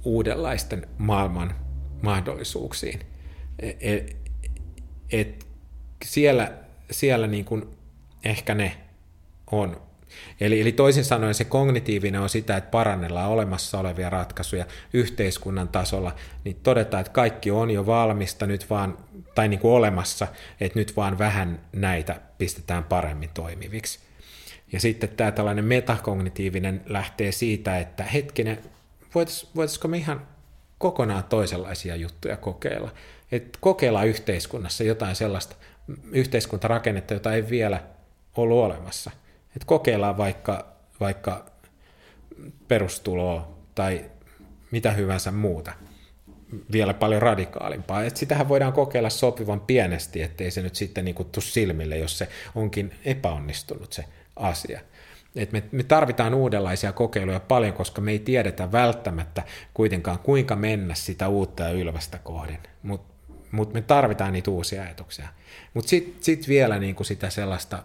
[0.03, 1.55] uudenlaisten maailman
[2.01, 2.99] mahdollisuuksiin.
[3.59, 4.17] Et,
[5.11, 5.47] et
[6.05, 6.53] siellä
[6.91, 7.77] siellä niin kuin
[8.23, 8.77] ehkä ne
[9.51, 9.81] on
[10.41, 16.15] Eli, eli toisin sanoen se kognitiivinen on sitä, että parannellaan olemassa olevia ratkaisuja yhteiskunnan tasolla,
[16.43, 18.97] niin todetaan, että kaikki on jo valmista nyt vaan,
[19.35, 20.27] tai niin kuin olemassa,
[20.61, 23.99] että nyt vaan vähän näitä pistetään paremmin toimiviksi.
[24.71, 28.59] Ja sitten tämä tällainen metakognitiivinen lähtee siitä, että hetkinen,
[29.15, 30.27] voitais, voitaisiko me ihan
[30.77, 32.91] kokonaan toisenlaisia juttuja kokeilla.
[33.31, 35.55] Että kokeilla yhteiskunnassa jotain sellaista
[36.11, 37.83] yhteiskuntarakennetta, jota ei vielä
[38.35, 39.11] ollut olemassa–
[39.59, 40.65] että kokeillaan vaikka,
[40.99, 41.45] vaikka
[42.67, 44.11] perustuloa tai
[44.71, 45.71] mitä hyvänsä muuta
[46.71, 48.03] vielä paljon radikaalimpaa.
[48.03, 52.27] Et sitähän voidaan kokeilla sopivan pienesti, ettei se nyt sitten niin tuu silmille, jos se
[52.55, 54.05] onkin epäonnistunut se
[54.35, 54.79] asia.
[55.35, 59.43] Et me, me tarvitaan uudenlaisia kokeiluja paljon, koska me ei tiedetä välttämättä
[59.73, 63.13] kuitenkaan kuinka mennä sitä uutta ja ylvästä kohden, mutta
[63.51, 65.27] mut me tarvitaan niitä uusia ajatuksia.
[65.73, 67.83] Mutta sitten sit vielä niin kuin sitä sellaista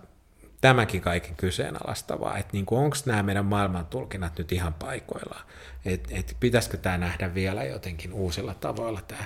[0.65, 5.47] tämäkin kaiken kyseenalaistavaa, että niin onko nämä meidän maailmantulkinnat nyt ihan paikoillaan,
[5.85, 9.25] että et pitäisikö tämä nähdä vielä jotenkin uusilla tavoilla tämä,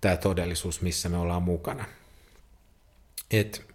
[0.00, 1.84] tämä todellisuus, missä me ollaan mukana.
[3.30, 3.66] Et,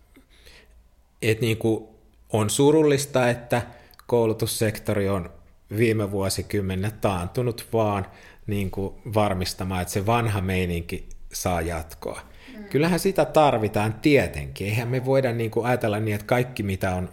[1.22, 1.88] et niin kuin
[2.30, 3.62] on surullista, että
[4.08, 5.30] koulutussektori on
[5.78, 8.08] viime vuosikymmenet taantunut vaan
[8.48, 12.22] niin kuin varmistamaan, että se vanha meininki saa jatkoa.
[12.58, 12.64] Mm.
[12.64, 14.68] Kyllähän sitä tarvitaan tietenkin.
[14.68, 17.10] Eihän me voida niin kuin ajatella niin, että kaikki mitä on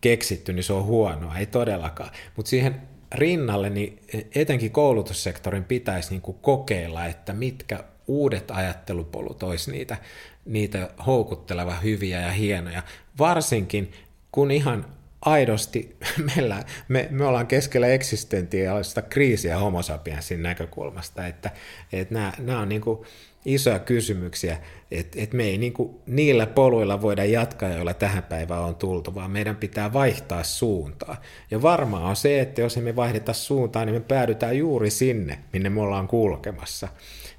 [0.00, 1.38] keksitty, niin se on huonoa.
[1.38, 2.10] Ei todellakaan.
[2.36, 2.82] Mutta siihen
[3.14, 4.00] rinnalle, niin
[4.34, 9.96] etenkin koulutussektorin pitäisi niin kuin kokeilla, että mitkä uudet ajattelupolut olisi niitä,
[10.44, 12.82] niitä houkutteleva hyviä ja hienoja.
[13.18, 13.92] Varsinkin
[14.32, 14.86] kun ihan
[15.20, 15.96] aidosti
[16.36, 21.50] meillä, me, me ollaan keskellä eksistentiaalista kriisiä homo sapiensin näkökulmasta, että,
[21.92, 23.06] että nämä, nämä on niin kuin
[23.44, 24.58] isoja kysymyksiä,
[24.90, 29.14] että, että me ei niin kuin niillä poluilla voida jatkaa, joilla tähän päivään on tultu,
[29.14, 31.20] vaan meidän pitää vaihtaa suuntaa.
[31.50, 35.70] Ja varmaa on se, että jos me vaihdeta suuntaa, niin me päädytään juuri sinne, minne
[35.70, 36.88] me ollaan kulkemassa.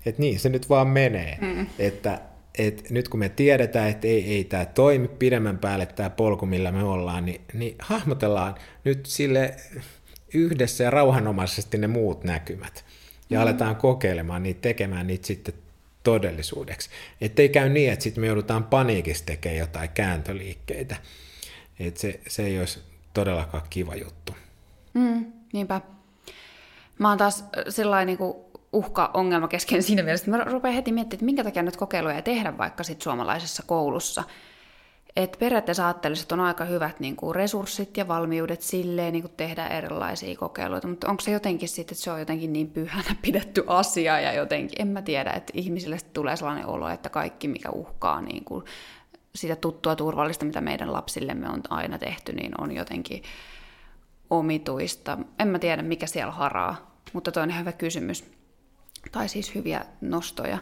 [0.05, 1.37] Että niin se nyt vaan menee.
[1.41, 1.67] Mm.
[1.79, 2.21] Että,
[2.57, 6.71] et nyt kun me tiedetään, että ei, ei tämä toimi pidemmän päälle tämä polku, millä
[6.71, 9.55] me ollaan, niin, niin hahmotellaan nyt sille
[10.33, 12.85] yhdessä ja rauhanomaisesti ne muut näkymät.
[13.29, 13.43] Ja mm.
[13.43, 15.53] aletaan kokeilemaan niitä, tekemään niitä sitten
[16.03, 16.89] todellisuudeksi.
[17.21, 20.95] Että ei käy niin, että sitten me joudutaan paniikissa tekemään jotain kääntöliikkeitä.
[21.79, 22.79] Että se, se ei olisi
[23.13, 24.35] todellakaan kiva juttu.
[24.93, 25.81] Mm, niinpä.
[26.99, 28.35] Mä oon taas sellainen niin
[28.73, 32.21] uhka-ongelma kesken siinä mielessä, että mä rupean heti miettimään, että minkä takia nyt kokeiluja ei
[32.21, 34.23] tehdä vaikka sit suomalaisessa koulussa.
[35.15, 39.33] Et periaatteessa ajattelisin, että on aika hyvät niin kuin resurssit ja valmiudet silleen niin kuin
[39.37, 43.63] tehdä erilaisia kokeiluita, mutta onko se jotenkin sitten, että se on jotenkin niin pyhänä pidetty
[43.67, 48.21] asia ja jotenkin, en mä tiedä, että ihmisille tulee sellainen olo, että kaikki mikä uhkaa
[48.21, 48.65] niin kuin
[49.35, 53.23] sitä tuttua turvallista, mitä meidän lapsillemme on aina tehty, niin on jotenkin
[54.29, 55.17] omituista.
[55.39, 58.25] En mä tiedä, mikä siellä haraa, mutta toi on hyvä kysymys
[59.11, 60.57] tai siis hyviä nostoja.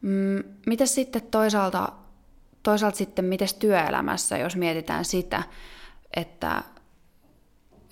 [0.00, 1.92] Mm, miten sitten toisaalta,
[2.62, 5.42] toisaalta sitten, miten työelämässä, jos mietitään sitä,
[6.16, 6.62] että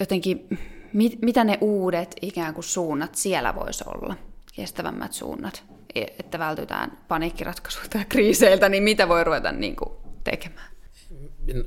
[0.01, 0.49] jotenkin
[0.93, 4.15] mit, mitä ne uudet ikään kuin suunnat siellä voisi olla,
[4.57, 5.65] kestävämmät suunnat,
[5.95, 9.91] e, että vältytään paniikkiratkaisuilta ja kriiseiltä, niin mitä voi ruveta niin kuin
[10.25, 10.71] tekemään?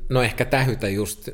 [0.10, 1.30] No ehkä tähytä just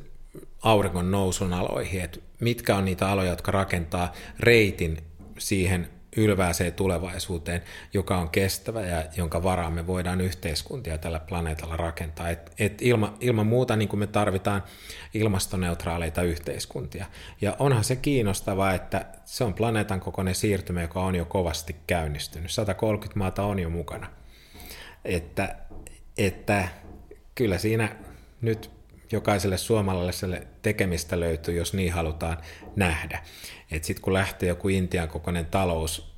[0.62, 4.98] auringon nousun aloihin, että mitkä on niitä aloja, jotka rakentaa reitin
[5.38, 7.62] siihen ylvääseen tulevaisuuteen,
[7.94, 12.30] joka on kestävä ja jonka varaan me voidaan yhteiskuntia tällä planeetalla rakentaa.
[12.30, 14.64] Et, et ilma, ilman muuta niin kuin me tarvitaan
[15.14, 17.06] ilmastoneutraaleita yhteiskuntia.
[17.42, 22.52] Ja onhan se kiinnostavaa, että se on planeetan kokoinen siirtymä, joka on jo kovasti käynnistynyt.
[22.52, 24.08] 130 maata on jo mukana.
[25.06, 25.56] Että,
[26.18, 26.68] että
[27.36, 27.96] kyllä siinä
[28.42, 28.78] nyt
[29.12, 32.38] jokaiselle suomalaiselle tekemistä löytyy, jos niin halutaan
[32.76, 33.24] nähdä.
[33.70, 36.18] Sitten kun lähtee joku Intian kokoinen talous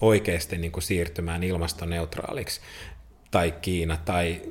[0.00, 2.60] oikeasti niin kuin siirtymään ilmastoneutraaliksi,
[3.30, 4.42] tai Kiina, tai,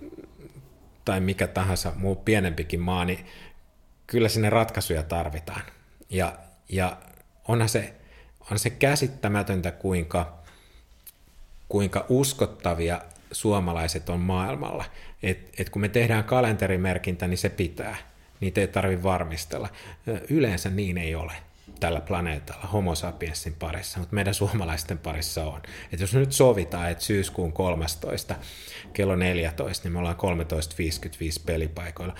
[1.05, 3.25] tai mikä tahansa muu pienempikin maa, niin
[4.07, 5.61] kyllä sinne ratkaisuja tarvitaan.
[6.09, 6.37] Ja,
[6.69, 6.97] ja
[7.47, 7.93] onhan se,
[8.51, 10.39] on se käsittämätöntä, kuinka,
[11.69, 14.85] kuinka uskottavia suomalaiset on maailmalla.
[15.23, 17.95] Et, et kun me tehdään kalenterimerkintä, niin se pitää.
[18.39, 19.69] Niitä ei tarvitse varmistella.
[20.29, 21.33] Yleensä niin ei ole
[21.79, 25.61] tällä planeetalla homo sapiensin parissa, mutta meidän suomalaisten parissa on.
[25.91, 28.35] Et jos nyt sovitaan, että syyskuun 13
[28.93, 32.15] kello 14, niin me ollaan 13.55 pelipaikoilla.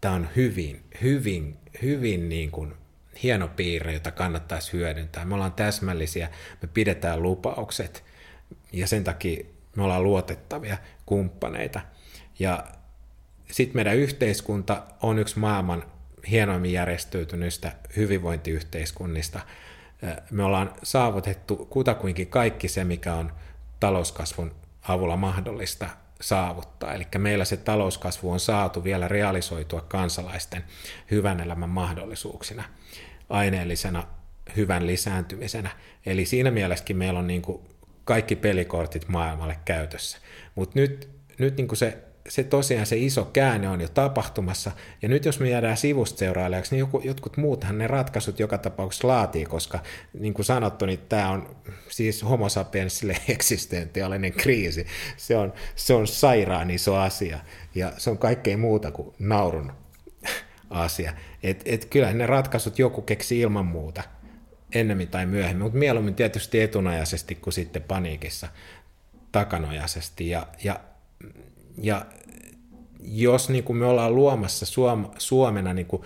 [0.00, 2.74] Tämä on hyvin, hyvin, hyvin niin kuin
[3.22, 5.24] hieno piirre, jota kannattaisi hyödyntää.
[5.24, 6.28] Me ollaan täsmällisiä,
[6.62, 8.04] me pidetään lupaukset
[8.72, 9.44] ja sen takia
[9.76, 11.80] me ollaan luotettavia kumppaneita.
[12.38, 12.64] Ja
[13.50, 15.84] sitten meidän yhteiskunta on yksi maailman
[16.30, 19.40] hienoimmin järjestäytyneistä hyvinvointiyhteiskunnista.
[20.30, 23.32] Me ollaan saavutettu kutakuinkin kaikki se, mikä on
[23.80, 25.88] talouskasvun avulla mahdollista
[26.20, 26.94] saavuttaa.
[26.94, 30.64] Eli meillä se talouskasvu on saatu vielä realisoitua kansalaisten
[31.10, 32.64] hyvän elämän mahdollisuuksina,
[33.28, 34.06] aineellisena
[34.56, 35.70] hyvän lisääntymisenä.
[36.06, 37.62] Eli siinä mielessäkin meillä on niin kuin
[38.04, 40.18] kaikki pelikortit maailmalle käytössä.
[40.54, 41.98] Mutta nyt, nyt niin kuin se
[42.28, 46.74] se tosiaan se iso käänne on jo tapahtumassa, ja nyt jos me jäädään sivusta seuraajaksi,
[46.74, 49.78] niin joku, jotkut muuthan ne ratkaisut joka tapauksessa laatii, koska
[50.18, 51.56] niin kuin sanottu, niin tämä on
[51.88, 54.86] siis homo sapiensille eksistentiaalinen kriisi.
[55.16, 57.38] Se on, se on sairaan iso asia,
[57.74, 59.72] ja se on kaikkein muuta kuin naurun
[60.70, 61.12] asia.
[61.42, 64.02] Et, et kyllä ne ratkaisut joku keksi ilman muuta,
[64.74, 68.48] ennemmin tai myöhemmin, mutta mieluummin tietysti etunajaisesti kuin sitten paniikissa
[69.32, 70.28] takanojaisesti.
[70.28, 70.80] Ja, ja
[71.78, 72.06] ja
[73.00, 76.02] jos niin kuin me ollaan luomassa Suom- Suomena niin kuin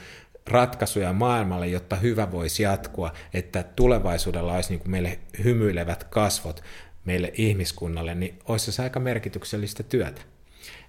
[0.47, 6.63] ratkaisuja maailmalle, jotta hyvä voisi jatkua, että tulevaisuudella olisi niin kuin meille hymyilevät kasvot
[7.05, 10.23] meille ihmiskunnalle, niin olisi se aika merkityksellistä työtä.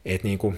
[0.06, 0.58] Et niin kuin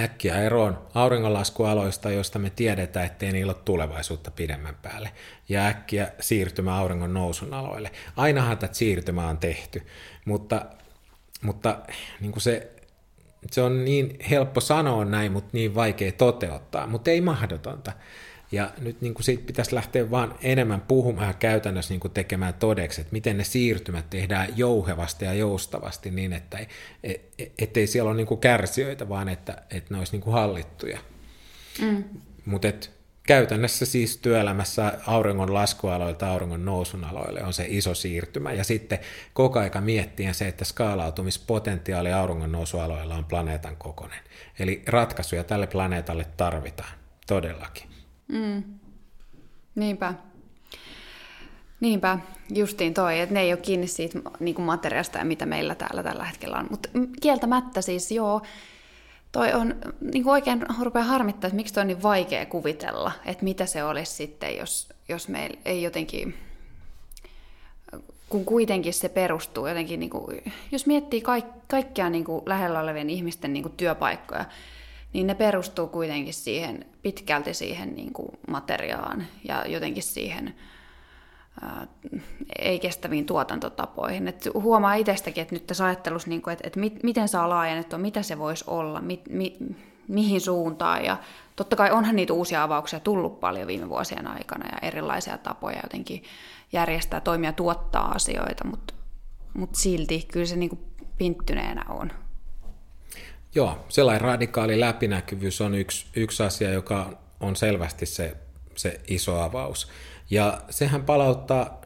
[0.00, 5.12] äkkiä eroon auringonlaskualoista, joista me tiedetään, ettei niillä ole tulevaisuutta pidemmän päälle,
[5.48, 7.90] ja äkkiä siirtymä auringon nousun aloille.
[8.16, 9.82] Ainahan tätä siirtymä on tehty,
[10.24, 10.66] mutta,
[11.42, 11.78] mutta
[12.20, 12.72] niin kuin se
[13.50, 17.92] se on niin helppo sanoa näin, mutta niin vaikea toteuttaa, mutta ei mahdotonta.
[18.52, 23.00] Ja nyt niin kuin siitä pitäisi lähteä vaan enemmän puhumaan käytännössä niin kuin tekemään todeksi,
[23.00, 26.66] että miten ne siirtymät tehdään jouhevasti ja joustavasti niin, että ei,
[27.04, 30.98] et, ettei siellä ole niin kuin kärsijöitä, vaan että, että ne olisi niin kuin hallittuja.
[31.80, 32.04] Mm.
[32.44, 32.68] Mutta
[33.26, 38.52] käytännössä siis työelämässä auringon laskualoilta auringon nousun aloille on se iso siirtymä.
[38.52, 38.98] Ja sitten
[39.32, 44.20] koko aika miettien se, että skaalautumispotentiaali auringon nousualoilla on planeetan kokoinen.
[44.58, 46.92] Eli ratkaisuja tälle planeetalle tarvitaan,
[47.26, 47.88] todellakin.
[48.28, 48.62] Mm.
[49.74, 50.14] Niinpä.
[51.80, 52.18] Niinpä,
[52.54, 56.02] justiin toi, että ne ei ole kiinni siitä niin kuin materiasta ja mitä meillä täällä
[56.02, 56.66] tällä hetkellä on.
[56.70, 56.88] Mutta
[57.20, 58.42] kieltämättä siis joo,
[59.32, 59.74] toi on
[60.12, 63.84] niin kuin oikein rupeaa harmittaa, että miksi toi on niin vaikea kuvitella, että mitä se
[63.84, 66.34] olisi sitten, jos, jos meillä ei jotenkin,
[68.28, 73.10] kun kuitenkin se perustuu jotenkin, niin kuin, jos miettii kaik, kaikkia niin kuin lähellä olevien
[73.10, 74.44] ihmisten niin kuin työpaikkoja,
[75.12, 80.54] niin ne perustuu kuitenkin siihen, pitkälti siihen niin kuin materiaan ja jotenkin siihen
[82.58, 84.28] ei-kestäviin tuotantotapoihin.
[84.28, 88.22] Et huomaa itsestäkin, että nyt tässä ajattelussa, niin että, että mit, miten saa laajennettua, mitä
[88.22, 89.56] se voisi olla, mi, mi,
[90.08, 91.04] mihin suuntaan.
[91.04, 91.16] Ja
[91.56, 96.22] totta kai onhan niitä uusia avauksia tullut paljon viime vuosien aikana ja erilaisia tapoja jotenkin
[96.72, 98.94] järjestää, toimia, tuottaa asioita, mutta,
[99.54, 100.82] mutta silti kyllä se niin kuin
[101.18, 102.12] pinttyneenä on.
[103.54, 108.36] Joo, sellainen radikaali läpinäkyvyys on yksi, yksi asia, joka on selvästi se,
[108.76, 109.88] se iso avaus.
[110.32, 111.80] Ja sehän palauttaa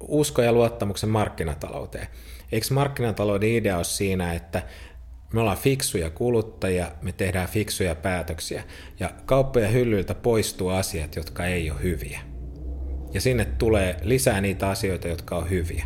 [0.00, 2.06] usko ja luottamuksen markkinatalouteen.
[2.52, 4.62] Eikö markkinatalouden idea ole siinä, että
[5.32, 8.64] me ollaan fiksuja kuluttajia, me tehdään fiksuja päätöksiä,
[9.00, 12.20] ja kauppojen hyllyiltä poistuu asiat, jotka ei ole hyviä.
[13.12, 15.84] Ja sinne tulee lisää niitä asioita, jotka on hyviä.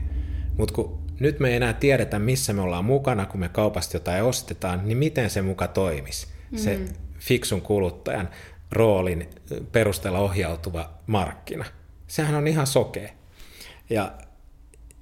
[0.57, 4.25] Mutta kun nyt me ei enää tiedetä, missä me ollaan mukana, kun me kaupasta jotain
[4.25, 6.59] ostetaan, niin miten se muka toimisi, mm.
[6.59, 6.81] se
[7.19, 8.29] fiksun kuluttajan
[8.73, 9.31] roolin
[9.73, 11.65] perusteella ohjautuva markkina.
[12.07, 13.09] Sehän on ihan sokea.
[13.91, 14.13] Ja,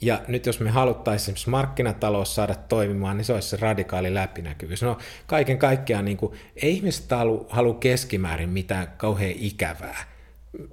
[0.01, 4.83] ja nyt jos me haluttaisiin markkinatalous saada toimimaan, niin se olisi se radikaali läpinäkyvyys.
[4.83, 10.05] No kaiken kaikkiaan niin kuin, ei ihmiset halua, halua keskimäärin mitään kauhean ikävää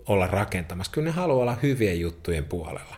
[0.08, 0.92] olla rakentamassa.
[0.92, 2.96] Kyllä ne haluaa olla hyvien juttujen puolella.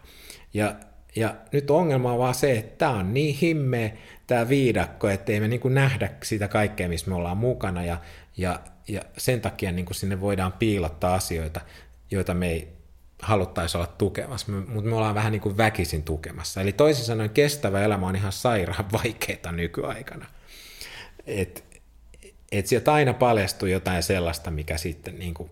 [0.53, 0.75] Ja,
[1.15, 3.91] ja nyt ongelma on vaan se, että tämä on niin himmeä
[4.27, 7.85] tämä viidakko, että ei me niin kuin nähdä sitä kaikkea, missä me ollaan mukana.
[7.85, 7.97] Ja,
[8.37, 11.61] ja ja sen takia niin kuin sinne voidaan piilottaa asioita,
[12.11, 12.67] joita me ei
[13.21, 16.61] haluttaisi olla tukemassa, mutta me ollaan vähän niin kuin väkisin tukemassa.
[16.61, 20.25] Eli toisin sanoen kestävä elämä on ihan sairaan vaikeaa nykyaikana.
[21.27, 21.63] Et,
[22.51, 25.51] et sieltä aina paljastuu jotain sellaista, mikä sitten niin kuin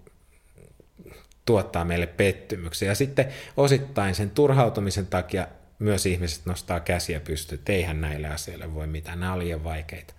[1.45, 2.89] tuottaa meille pettymyksiä.
[2.91, 5.47] Ja sitten osittain sen turhautumisen takia
[5.79, 10.13] myös ihmiset nostaa käsiä pystyyn, että eihän näille asioille voi mitään, nämä on liian vaikeita.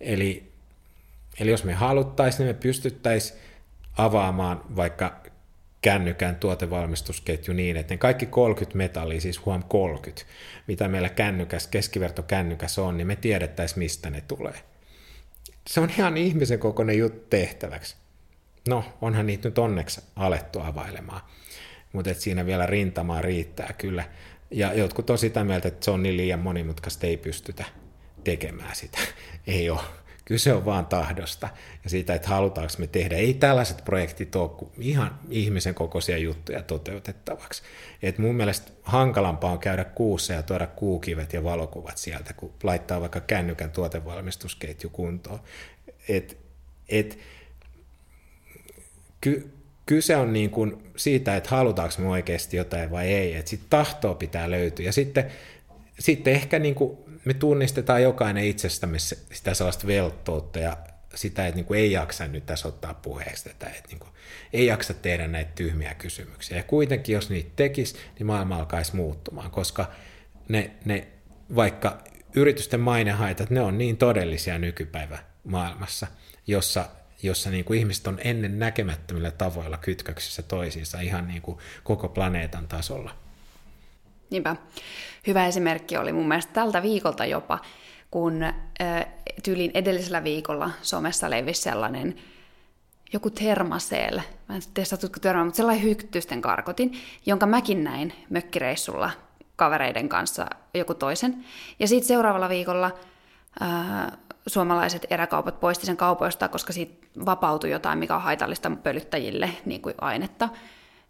[0.00, 0.48] Eli
[1.40, 3.38] Eli jos me haluttaisiin, niin me pystyttäisiin
[3.98, 5.22] avaamaan vaikka
[5.82, 10.22] kännykän tuotevalmistusketju niin, että ne kaikki 30 metallia, siis huom 30,
[10.66, 14.54] mitä meillä kännykäs, keskivertokännykäs on, niin me tiedettäisiin, mistä ne tulee.
[15.66, 17.96] Se on ihan ihmisen kokoinen juttu tehtäväksi.
[18.68, 21.20] No, onhan niitä nyt onneksi alettu availemaan,
[21.92, 24.04] mutta siinä vielä rintamaa riittää kyllä.
[24.50, 27.64] Ja jotkut on sitä mieltä, että se on niin liian monimutkaista, ei pystytä
[28.24, 28.98] tekemään sitä.
[29.46, 29.80] Ei ole.
[30.24, 31.48] Kyse on vaan tahdosta
[31.84, 33.16] ja siitä, että halutaanko me tehdä.
[33.16, 37.62] Ei tällaiset projektit ole ihan ihmisen kokoisia juttuja toteutettavaksi.
[38.02, 43.00] Et mun mielestä hankalampaa on käydä kuussa ja tuoda kuukivet ja valokuvat sieltä, kun laittaa
[43.00, 45.40] vaikka kännykän tuotevalmistusketju kuntoon.
[46.08, 46.38] Et,
[46.88, 47.18] et,
[49.20, 49.57] ky,
[49.88, 53.34] kyse on niin kuin siitä, että halutaanko me oikeasti jotain vai ei.
[53.34, 54.86] Että sitten tahtoa pitää löytyä.
[54.86, 55.30] Ja sitten,
[55.98, 60.76] sitten ehkä niin kuin me tunnistetaan jokainen itsestämme sitä sellaista velttoutta ja
[61.14, 64.10] sitä, että niin kuin ei jaksa nyt tässä ottaa puheeksi tätä, että niin kuin
[64.52, 66.56] ei jaksa tehdä näitä tyhmiä kysymyksiä.
[66.56, 69.90] Ja kuitenkin, jos niitä tekisi, niin maailma alkaisi muuttumaan, koska
[70.48, 71.08] ne, ne
[71.54, 71.98] vaikka
[72.36, 76.06] yritysten mainehaitat, ne on niin todellisia nykypäivä maailmassa,
[76.46, 76.84] jossa,
[77.22, 82.68] jossa niin kuin ihmiset on ennen näkemättömillä tavoilla kytköksissä toisiinsa ihan niin kuin koko planeetan
[82.68, 83.10] tasolla.
[84.30, 84.56] Niinpä.
[85.26, 87.58] Hyvä esimerkki oli mun mielestä tältä viikolta jopa,
[88.10, 89.06] kun äh,
[89.42, 92.16] tyylin edellisellä viikolla somessa levisi sellainen
[93.12, 96.92] joku termaseel, mä en tiedä satutko törmää, mutta sellainen hyktysten karkotin,
[97.26, 99.10] jonka mäkin näin mökkireissulla
[99.56, 101.44] kavereiden kanssa joku toisen.
[101.78, 102.90] Ja sitten seuraavalla viikolla
[103.60, 104.16] ää,
[104.48, 109.94] suomalaiset eräkaupat poisti sen kaupoista, koska siitä vapautui jotain, mikä on haitallista pölyttäjille niin kuin
[110.00, 110.48] ainetta.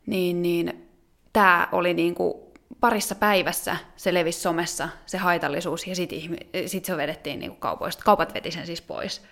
[0.07, 0.89] Niin, niin
[1.33, 2.35] tämä oli niin kuin
[2.81, 8.05] parissa päivässä se levisi somessa, se haitallisuus, ja sitten sit se vedettiin niin kuin kaupoista.
[8.05, 9.23] Kaupat veti sen siis pois.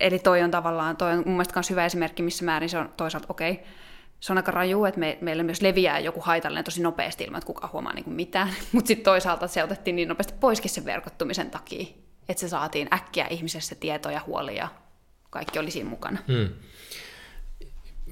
[0.00, 2.92] Eli toi on tavallaan, toi on mun mielestä myös hyvä esimerkki, missä määrin se on
[2.96, 3.64] toisaalta okei, okay,
[4.20, 7.46] se on aika raju, että me, meille myös leviää joku haitallinen tosi nopeasti ilman, että
[7.46, 8.48] kukaan huomaa niin kuin mitään.
[8.72, 11.86] Mutta sitten toisaalta se otettiin niin nopeasti poiskin sen verkottumisen takia,
[12.28, 14.68] että se saatiin äkkiä ihmisessä tietoja, huolia
[15.30, 16.18] kaikki oli siinä mukana.
[16.28, 16.48] Hmm.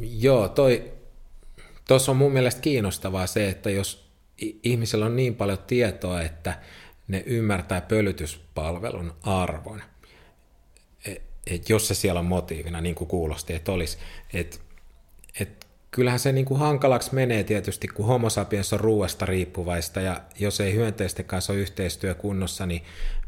[0.00, 0.92] Joo, toi,
[1.88, 4.10] tuossa on mun mielestä kiinnostavaa se, että jos
[4.62, 6.58] ihmisellä on niin paljon tietoa, että
[7.08, 9.82] ne ymmärtää pölytyspalvelun arvon,
[11.06, 13.98] että et jos se siellä on motiivina, niin kuin kuulosti, että olisi,
[14.32, 14.56] että
[15.40, 20.20] et kyllähän se niin kuin hankalaksi menee tietysti, kun homo sapiens on ruuasta riippuvaista, ja
[20.38, 22.82] jos ei hyönteisten kanssa ole yhteistyö kunnossa, niin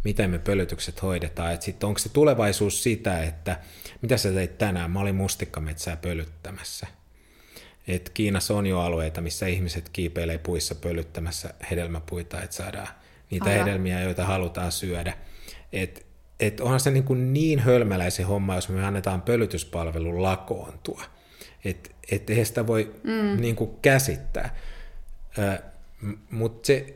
[0.04, 1.62] miten me pölytykset hoidetaan.
[1.62, 3.58] Sitten onko se tulevaisuus sitä, että
[4.02, 4.90] mitä sä teit tänään?
[4.90, 6.86] Mä olin mustikkametsää pölyttämässä.
[7.88, 12.88] Et Kiinassa on jo alueita, missä ihmiset kiipeilee puissa pölyttämässä hedelmäpuita, että saadaan
[13.30, 13.58] niitä Aja.
[13.64, 15.14] hedelmiä, joita halutaan syödä.
[15.72, 16.06] Et,
[16.40, 21.02] et onhan se niin, kuin niin hölmäläisen homma, jos me annetaan pölytyspalvelun lakoontua.
[21.64, 23.40] Että et eihän sitä voi mm.
[23.40, 24.56] niin kuin käsittää.
[26.30, 26.94] Mutta se,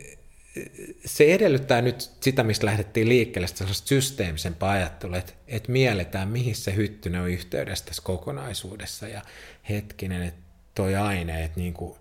[1.04, 6.74] se edellyttää nyt sitä, mistä lähdettiin liikkeelle, sellaista systeemisempaa ajattelua, että, että mielletään, mihin se
[6.74, 9.22] hyttynen on yhteydessä tässä kokonaisuudessa, ja
[9.68, 10.40] hetkinen, että
[10.74, 11.98] toi aine, että niin kuin,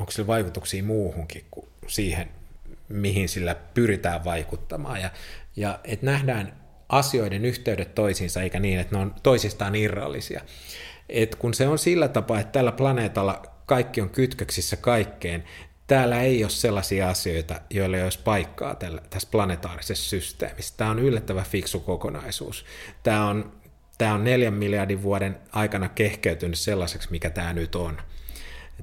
[0.00, 2.28] onko sillä vaikutuksia muuhunkin kuin siihen,
[2.88, 5.10] mihin sillä pyritään vaikuttamaan, ja,
[5.56, 10.42] ja että nähdään asioiden yhteydet toisiinsa, eikä niin, että ne on toisistaan irrallisia.
[11.12, 15.44] Et kun se on sillä tapaa, että tällä planeetalla kaikki on kytköksissä kaikkeen,
[15.86, 20.74] täällä ei ole sellaisia asioita, joille ei olisi paikkaa tällä, tässä planetaarisessa systeemissä.
[20.76, 22.64] Tämä on yllättävän fiksu kokonaisuus.
[23.02, 23.52] Tämä on,
[23.98, 28.00] tämä on neljän miljardin vuoden aikana kehkeytynyt sellaiseksi, mikä tämä nyt on.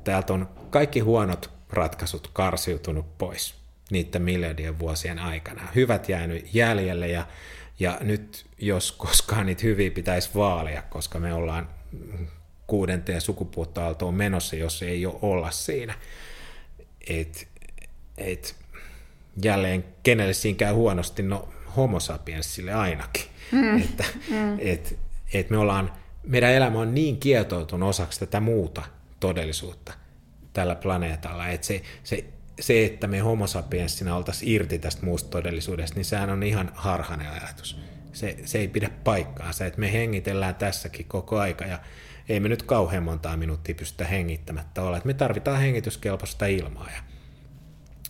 [0.03, 3.55] Täältä on kaikki huonot ratkaisut karsiutunut pois
[3.91, 5.67] niiden miljardien vuosien aikana.
[5.75, 7.27] Hyvät jäänyt jäljelle ja,
[7.80, 11.78] ja nyt jos koskaan niitä hyviä pitäisi vaalia, koska me ollaan
[12.68, 15.94] kuudenteen sukupuuttoaaltoon menossa, jos ei ole olla siinä
[17.10, 17.48] et,
[18.18, 18.56] et,
[19.44, 23.24] jälleen kenelle siinä käy huonosti, no homo sapiensille ainakin.
[23.52, 23.78] Mm.
[23.84, 24.58] Että, mm.
[24.60, 25.00] Et,
[25.34, 28.82] et me ollaan, meidän elämä on niin kietoutunut osaksi tätä muuta
[29.20, 29.94] todellisuutta
[30.54, 32.26] tällä planeetalla, että se, se,
[32.60, 37.30] se, että me homo sapienssina oltaisiin irti tästä muusta todellisuudesta, niin sehän on ihan harhainen
[37.30, 37.80] ajatus.
[38.14, 41.80] Se, se ei pidä paikkaansa, että me hengitellään tässäkin koko aika ja
[42.30, 44.97] ei me nyt kauhean montaa minuuttia pystytä hengittämättä olla.
[44.97, 47.01] Että me tarvitaan hengityskelpoista ilmaa ja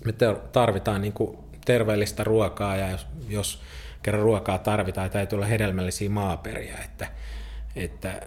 [0.05, 0.13] me
[0.51, 3.61] tarvitaan niin kuin terveellistä ruokaa ja jos, jos
[4.03, 7.07] kerran ruokaa tarvitaan, täytyy olla hedelmällisiä maaperiä, että,
[7.75, 8.21] että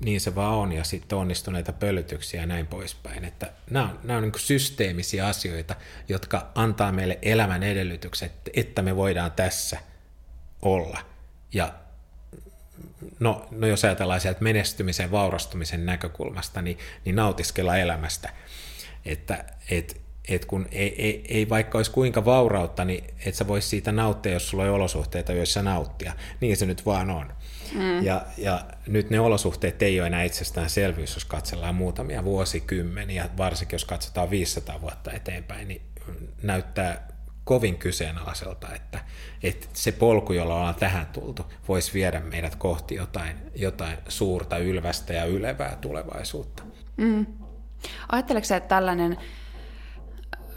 [0.00, 3.24] niin se vaan on ja sitten onnistuneita pölytyksiä ja näin poispäin.
[3.24, 5.74] Että nämä on, nämä on niin systeemisiä asioita,
[6.08, 9.78] jotka antaa meille elämän edellytykset, että me voidaan tässä
[10.62, 10.98] olla
[11.52, 11.74] ja
[13.20, 18.32] no, no jos ajatellaan sieltä menestymisen, vaurastumisen näkökulmasta, niin, niin nautiskella elämästä.
[19.04, 23.70] Että et, et kun ei, ei, ei vaikka olisi kuinka vaurautta, niin et sä vois
[23.70, 26.12] siitä nauttia, jos sulla on olosuhteita, joissa nauttia.
[26.40, 27.32] Niin se nyt vaan on.
[27.74, 28.04] Mm.
[28.04, 33.84] Ja, ja nyt ne olosuhteet ei ole enää itsestäänselvyys, jos katsellaan muutamia vuosikymmeniä, varsinkin jos
[33.84, 35.82] katsotaan 500 vuotta eteenpäin, niin
[36.42, 37.08] näyttää
[37.48, 38.98] kovin kyseenalaiselta, että,
[39.42, 45.12] että se polku, jolla ollaan tähän tultu, voisi viedä meidät kohti jotain, jotain suurta, ylvästä
[45.12, 46.62] ja ylevää tulevaisuutta.
[46.96, 47.26] Mm.
[48.12, 49.16] Ajatteleeko että tällainen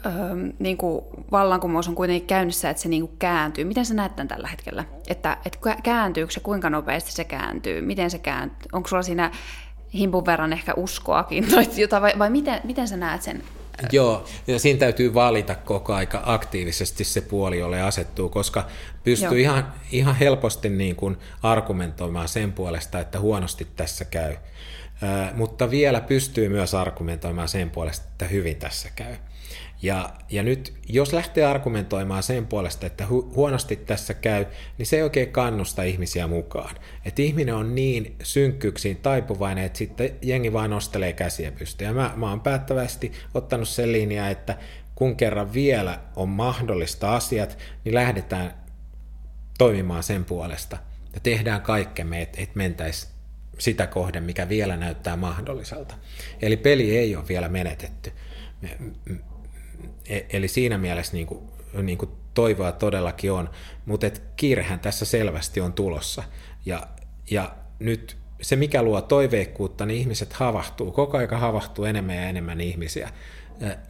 [0.06, 0.12] öö,
[0.58, 3.64] niin kuin vallankumous on kuitenkin käynnissä, että se niin kuin kääntyy?
[3.64, 4.84] Miten sä näet tämän tällä hetkellä?
[5.08, 7.80] Että, että kääntyykö se, kuinka nopeasti se kääntyy?
[7.80, 8.68] Miten se kääntyy?
[8.72, 9.30] Onko sulla siinä
[9.94, 13.42] himpun verran ehkä uskoakin tai jotain, vai, vai miten, miten sä näet sen
[13.92, 18.66] Joo, ja siinä täytyy valita koko aika aktiivisesti se puoli, jolle asettuu, koska
[19.04, 24.36] pystyy ihan, ihan helposti niin kuin argumentoimaan sen puolesta, että huonosti tässä käy.
[25.34, 29.16] mutta vielä pystyy myös argumentoimaan sen puolesta, että hyvin tässä käy.
[29.82, 34.46] Ja, ja nyt, jos lähtee argumentoimaan sen puolesta, että hu- huonosti tässä käy,
[34.78, 36.76] niin se ei oikein kannusta ihmisiä mukaan.
[37.04, 41.88] Että ihminen on niin synkkyyksiin taipuvainen, että sitten jengi vaan nostelee käsiä pystyyn.
[41.88, 44.56] Ja mä, mä oon päättävästi ottanut sen linjaa, että
[44.94, 48.54] kun kerran vielä on mahdollista asiat, niin lähdetään
[49.58, 50.78] toimimaan sen puolesta
[51.14, 53.12] ja tehdään kaikkemme, että et mentäisiin
[53.58, 55.94] sitä kohden, mikä vielä näyttää mahdolliselta.
[56.42, 58.12] Eli peli ei ole vielä menetetty.
[60.30, 61.40] Eli siinä mielessä niin kuin,
[61.82, 63.50] niin kuin toivoa todellakin on,
[63.86, 66.22] mutta et kiirehän tässä selvästi on tulossa.
[66.66, 66.86] Ja,
[67.30, 72.60] ja nyt se, mikä luo toiveikkuutta, niin ihmiset havahtuu, koko aika havahtuu enemmän ja enemmän
[72.60, 73.10] ihmisiä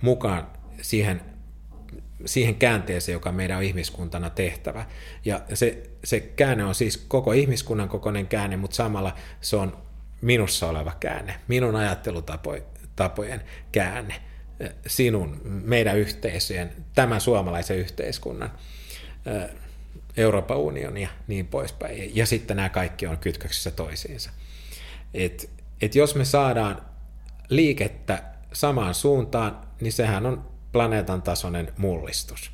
[0.00, 0.46] mukaan
[0.82, 1.20] siihen,
[2.24, 4.86] siihen käänteeseen, joka meidän on ihmiskuntana tehtävä.
[5.24, 9.76] Ja se, se käänne on siis koko ihmiskunnan kokoinen käänne, mutta samalla se on
[10.20, 13.42] minussa oleva käänne, minun ajattelutapojen
[13.72, 14.14] käänne,
[14.86, 18.50] sinun, meidän yhteisöjen, tämän suomalaisen yhteiskunnan,
[20.16, 22.16] Euroopan unioni ja niin poispäin.
[22.16, 24.30] Ja sitten nämä kaikki on kytköksissä toisiinsa.
[25.14, 25.50] Et,
[25.82, 26.82] et jos me saadaan
[27.48, 28.22] liikettä
[28.52, 32.50] samaan suuntaan, niin sehän on planeetan tasoinen mullistus.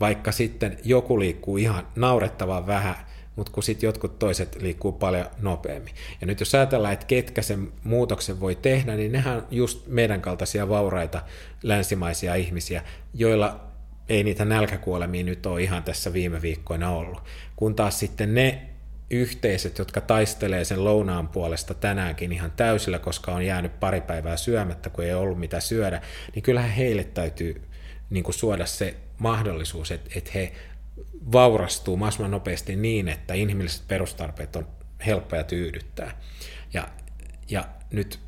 [0.00, 2.96] Vaikka sitten joku liikkuu ihan naurettavan vähän,
[3.40, 5.94] mutta kun sitten jotkut toiset liikkuu paljon nopeammin.
[6.20, 10.20] Ja nyt jos ajatellaan, että ketkä sen muutoksen voi tehdä, niin nehän on just meidän
[10.20, 11.22] kaltaisia vauraita
[11.62, 12.82] länsimaisia ihmisiä,
[13.14, 13.60] joilla
[14.08, 17.22] ei niitä nälkäkuolemia nyt ole ihan tässä viime viikkoina ollut.
[17.56, 18.62] Kun taas sitten ne
[19.10, 24.90] yhteisöt, jotka taistelee sen lounaan puolesta tänäänkin ihan täysillä, koska on jäänyt pari päivää syömättä,
[24.90, 26.02] kun ei ollut mitä syödä,
[26.34, 27.62] niin kyllähän heille täytyy
[28.10, 30.52] niin kuin suoda se mahdollisuus, että, että he
[31.32, 34.66] vaurastuu mahdollisimman nopeasti niin, että inhimilliset perustarpeet on
[35.06, 36.20] helppoja tyydyttää.
[36.72, 36.88] Ja,
[37.48, 38.20] ja nyt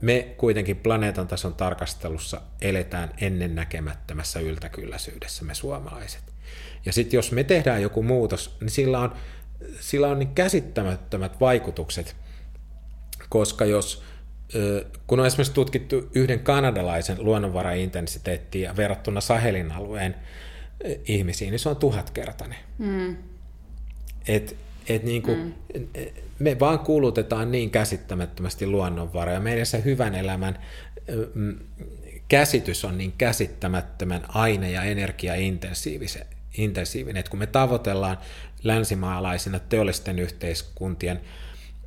[0.00, 6.22] me kuitenkin planeetan tason tarkastelussa eletään ennennäkemättömässä yltäkylläisyydessä, me suomalaiset.
[6.86, 9.14] Ja sitten jos me tehdään joku muutos, niin sillä on
[9.80, 12.16] sillä on niin käsittämättömät vaikutukset,
[13.28, 14.02] koska jos
[15.06, 20.16] kun on esimerkiksi tutkittu yhden kanadalaisen luonnonvaraintensiteettiä verrattuna Sahelin alueen
[21.04, 22.58] ihmisiin, niin se on tuhatkertainen.
[22.78, 23.16] Mm.
[24.28, 24.56] Et,
[24.88, 25.52] et niin kuin, mm.
[26.38, 29.40] Me vaan kulutetaan niin käsittämättömästi luonnonvaroja.
[29.40, 30.58] Meidän se hyvän elämän
[32.28, 38.18] käsitys on niin käsittämättömän aine- ja energiaintensiivinen, että kun me tavoitellaan
[38.62, 41.20] länsimaalaisina teollisten yhteiskuntien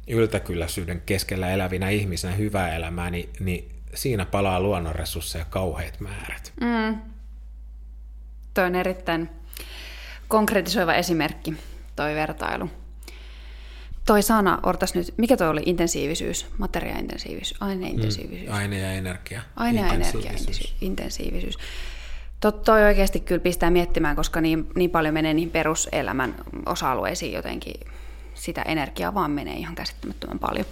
[0.07, 6.53] yltäkylläisyyden keskellä elävinä ihmisinä hyvää elämää, niin, niin siinä palaa luonnonresursseja kauheat määrät.
[6.61, 7.12] Mm.
[8.53, 9.29] Toi on erittäin
[10.27, 11.53] konkretisoiva esimerkki,
[11.95, 12.69] toi vertailu.
[14.05, 18.49] Toi sana, ortas nyt, mikä toi oli intensiivisyys, materiaaintensiivisyys, aineintensiivisyys?
[18.49, 19.41] Mm, aine ja energia.
[19.55, 20.31] Aine ja energia,
[20.81, 21.57] intensiivisyys.
[22.65, 26.35] toi oikeasti kyllä pistää miettimään, koska niin, niin paljon menee niihin peruselämän
[26.65, 27.73] osa-alueisiin jotenkin.
[28.33, 30.65] Sitä energiaa vaan menee ihan käsittämättömän paljon.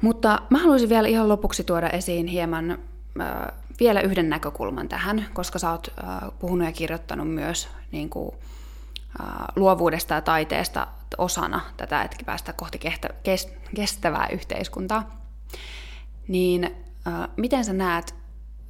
[0.00, 2.78] Mutta mä haluaisin vielä ihan lopuksi tuoda esiin hieman
[3.20, 3.28] äh,
[3.80, 8.30] vielä yhden näkökulman tähän, koska sä oot äh, puhunut ja kirjoittanut myös niin kuin,
[9.20, 10.86] äh, luovuudesta ja taiteesta
[11.18, 12.80] osana tätä, että päästä kohti
[13.74, 15.20] kestävää yhteiskuntaa.
[16.28, 16.64] Niin
[17.06, 18.14] äh, miten sä näet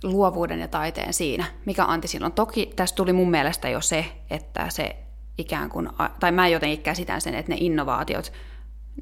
[0.02, 1.44] luovuuden ja taiteen siinä?
[1.64, 2.32] Mikä Antti silloin?
[2.32, 4.96] Toki tässä tuli mun mielestä jo se, että se
[5.38, 5.88] ikään kuin,
[6.20, 8.32] tai mä jotenkin käsitän sen, että ne innovaatiot,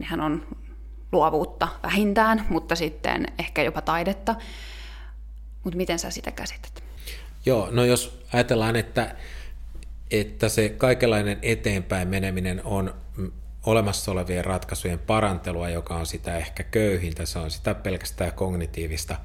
[0.00, 0.46] nehän on
[1.12, 4.34] luovuutta vähintään, mutta sitten ehkä jopa taidetta.
[5.68, 6.84] Mutta miten sä sitä käsität?
[7.46, 9.16] Joo, no jos ajatellaan, että,
[10.10, 12.94] että se kaikenlainen eteenpäin meneminen on
[13.66, 19.16] olemassa olevien ratkaisujen parantelua, joka on sitä ehkä köyhintä, se on sitä pelkästään kognitiivista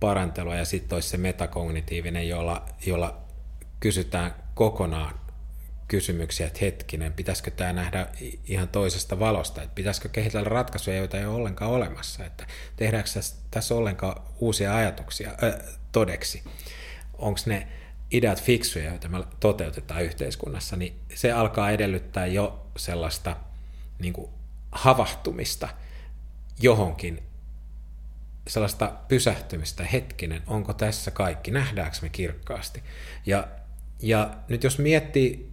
[0.00, 3.18] parantelua, ja sitten olisi se metakognitiivinen, jolla, jolla
[3.80, 5.14] kysytään kokonaan
[5.88, 8.06] kysymyksiä, että hetkinen, pitäisikö tämä nähdä
[8.44, 13.10] ihan toisesta valosta, että pitäisikö kehitellä ratkaisuja, joita ei ole ollenkaan olemassa, että tehdäänkö
[13.50, 15.54] tässä ollenkaan uusia ajatuksia äh,
[15.92, 16.42] todeksi,
[17.18, 17.68] onko ne
[18.10, 23.36] ideat fiksuja, joita me toteutetaan yhteiskunnassa, niin se alkaa edellyttää jo sellaista
[23.98, 24.30] niin kuin
[24.72, 25.68] havahtumista
[26.60, 27.22] johonkin,
[28.48, 32.82] sellaista pysähtymistä, hetkinen, onko tässä kaikki, nähdäänkö me kirkkaasti.
[33.26, 33.48] Ja,
[34.02, 35.51] ja nyt jos miettii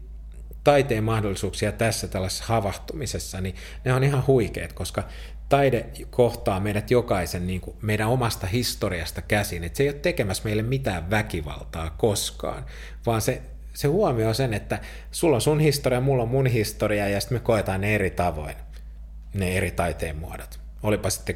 [0.69, 3.55] taiteen mahdollisuuksia tässä tällaisessa havahtumisessa, niin
[3.85, 5.03] ne on ihan huikeet, koska
[5.49, 9.63] taide kohtaa meidät jokaisen niin kuin meidän omasta historiasta käsin.
[9.63, 12.65] Että se ei ole tekemässä meille mitään väkivaltaa koskaan,
[13.05, 13.41] vaan se,
[13.73, 14.79] se huomioi sen, että
[15.11, 18.55] sulla on sun historia, mulla on mun historia, ja sitten me koetaan ne eri tavoin,
[19.33, 20.59] ne eri taiteen muodot.
[20.83, 21.35] Olipa sitten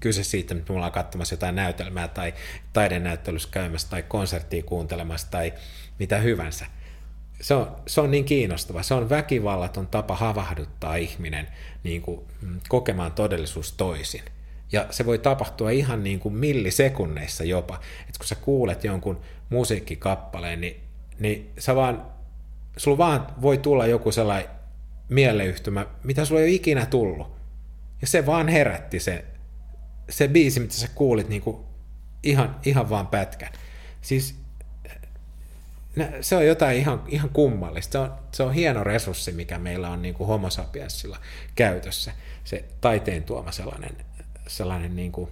[0.00, 2.34] kyse siitä, että me ollaan katsomassa jotain näytelmää tai
[2.72, 5.52] taidenäyttelyssä käymässä tai konserttia kuuntelemassa tai
[5.98, 6.66] mitä hyvänsä
[7.40, 8.82] se on, se on niin kiinnostava.
[8.82, 11.48] Se on väkivallaton tapa havahduttaa ihminen
[11.84, 14.22] niin kuin, mm, kokemaan todellisuus toisin.
[14.72, 17.80] Ja se voi tapahtua ihan niin kuin millisekunneissa jopa.
[18.00, 19.20] Että kun sä kuulet jonkun
[19.50, 20.80] musiikkikappaleen, niin,
[21.18, 22.06] niin sä vaan
[22.76, 24.50] sulla vaan voi tulla joku sellainen
[25.08, 27.38] mieleyhtymä, mitä sulla ei ole ikinä tullut.
[28.00, 29.24] Ja se vaan herätti se,
[30.08, 31.56] se biisi, mitä sä kuulit niin kuin
[32.22, 33.52] ihan, ihan vaan pätkän.
[34.00, 34.34] Siis
[36.20, 37.92] se on jotain ihan, ihan kummallista.
[37.92, 41.18] Se on, se on hieno resurssi, mikä meillä on niin kuin homo sapiensilla
[41.54, 42.12] käytössä.
[42.44, 43.96] Se taiteen tuoma sellainen,
[44.46, 45.30] sellainen niin kuin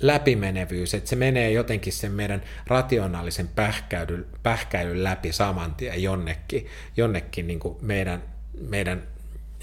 [0.00, 6.66] läpimenevyys, että se menee jotenkin sen meidän rationaalisen pähkäilyn, pähkäilyn läpi saman tien jonnekin,
[6.96, 8.22] jonnekin niin kuin meidän,
[8.68, 9.02] meidän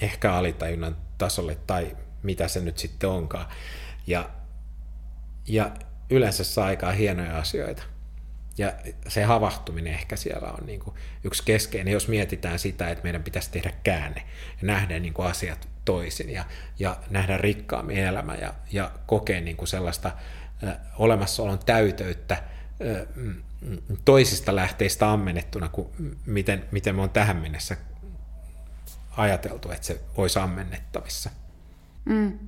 [0.01, 3.45] ehkä alitajunnan tasolle tai mitä se nyt sitten onkaan.
[4.07, 4.29] Ja,
[5.47, 5.71] ja
[6.09, 7.83] yleensä saa aikaan hienoja asioita.
[8.59, 8.73] Ja
[9.07, 13.51] se havahtuminen ehkä siellä on niin kuin yksi keskeinen, jos mietitään sitä, että meidän pitäisi
[13.51, 14.21] tehdä käänne
[14.61, 16.45] ja nähdä niin kuin asiat toisin ja,
[16.79, 20.11] ja nähdä rikkaammin elämä ja, ja kokea niin kuin sellaista
[20.97, 22.43] olemassaolon täytöyttä
[22.81, 23.07] ö,
[24.05, 25.87] toisista lähteistä ammennettuna kuin
[26.25, 27.77] miten, miten me on tähän mennessä
[29.17, 31.29] ajateltu, että se olisi ammennettavissa.
[32.05, 32.39] Mm.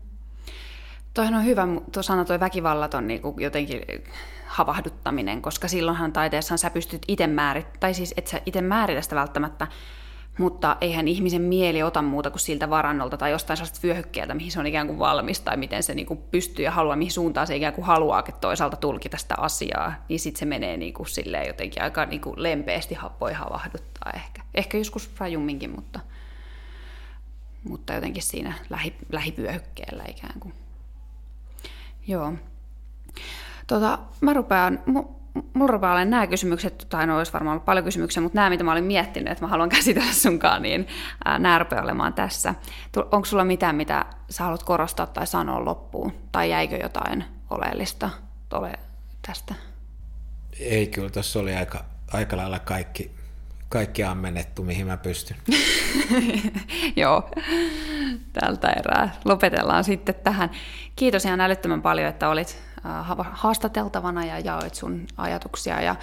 [1.13, 3.81] Toihan on hyvä, tuo sana toi väkivallaton niin jotenkin
[4.51, 9.15] havahduttaminen, koska silloinhan taiteessa sä pystyt itse määrittämään, tai siis et sä itse määritä sitä
[9.15, 9.67] välttämättä,
[10.37, 14.59] mutta eihän ihmisen mieli ota muuta kuin siltä varannolta tai jostain sellaista vyöhykkeeltä, mihin se
[14.59, 17.55] on ikään kuin valmis tai miten se niin kuin pystyy ja haluaa, mihin suuntaan se
[17.55, 21.83] ikään kuin haluaakin toisaalta tulkita sitä asiaa, niin sitten se menee niin kuin silleen jotenkin
[21.83, 24.41] aika niin kuin lempeästi voi havahduttaa ehkä.
[24.53, 25.99] Ehkä joskus rajumminkin, mutta,
[27.63, 30.53] mutta jotenkin siinä lähi, lähivyöhykkeellä ikään kuin.
[32.07, 32.33] Joo.
[33.71, 34.79] Tota, mä rupean,
[35.53, 38.63] mulla rupeaa olemaan nämä kysymykset, tai no olisi varmaan ollut paljon kysymyksiä, mutta nämä, mitä
[38.63, 40.87] mä olin miettinyt, että mä haluan käsitellä sunkaan, niin
[41.25, 42.55] ää, nämä rupeaa olemaan tässä.
[43.11, 46.13] Onko sulla mitään, mitä sä haluat korostaa tai sanoa loppuun?
[46.31, 48.09] Tai jäikö jotain oleellista
[48.53, 48.71] ole
[49.27, 49.55] tästä?
[50.59, 53.11] Ei, kyllä tuossa oli aika, aika lailla kaikki,
[53.69, 55.37] kaikki ammennettu, mihin mä pystyn.
[56.95, 57.29] Joo,
[58.33, 59.15] tältä erää.
[59.25, 60.49] Lopetellaan sitten tähän.
[60.95, 62.70] Kiitos ihan älyttömän paljon, että olit
[63.31, 65.81] haastateltavana ja jaoit sun ajatuksia.
[65.81, 65.95] Ja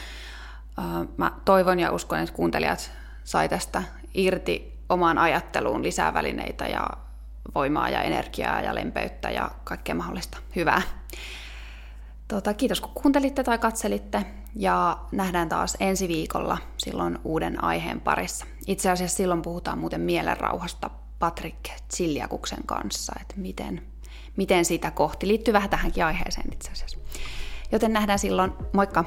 [0.78, 0.84] äh,
[1.16, 2.90] mä toivon ja uskon, että kuuntelijat
[3.24, 3.82] sai tästä
[4.14, 6.88] irti omaan ajatteluun lisää välineitä ja
[7.54, 10.82] voimaa ja energiaa ja lempeyttä ja kaikkea mahdollista hyvää.
[12.28, 14.24] Tota, kiitos kun kuuntelitte tai katselitte
[14.54, 18.46] ja nähdään taas ensi viikolla silloin uuden aiheen parissa.
[18.66, 23.82] Itse asiassa silloin puhutaan muuten mielenrauhasta Patrick Chiljakuksen kanssa, että miten
[24.38, 25.28] miten sitä kohti.
[25.28, 26.98] Liittyy vähän tähänkin aiheeseen itse asiassa.
[27.72, 28.52] Joten nähdään silloin.
[28.72, 29.04] Moikka!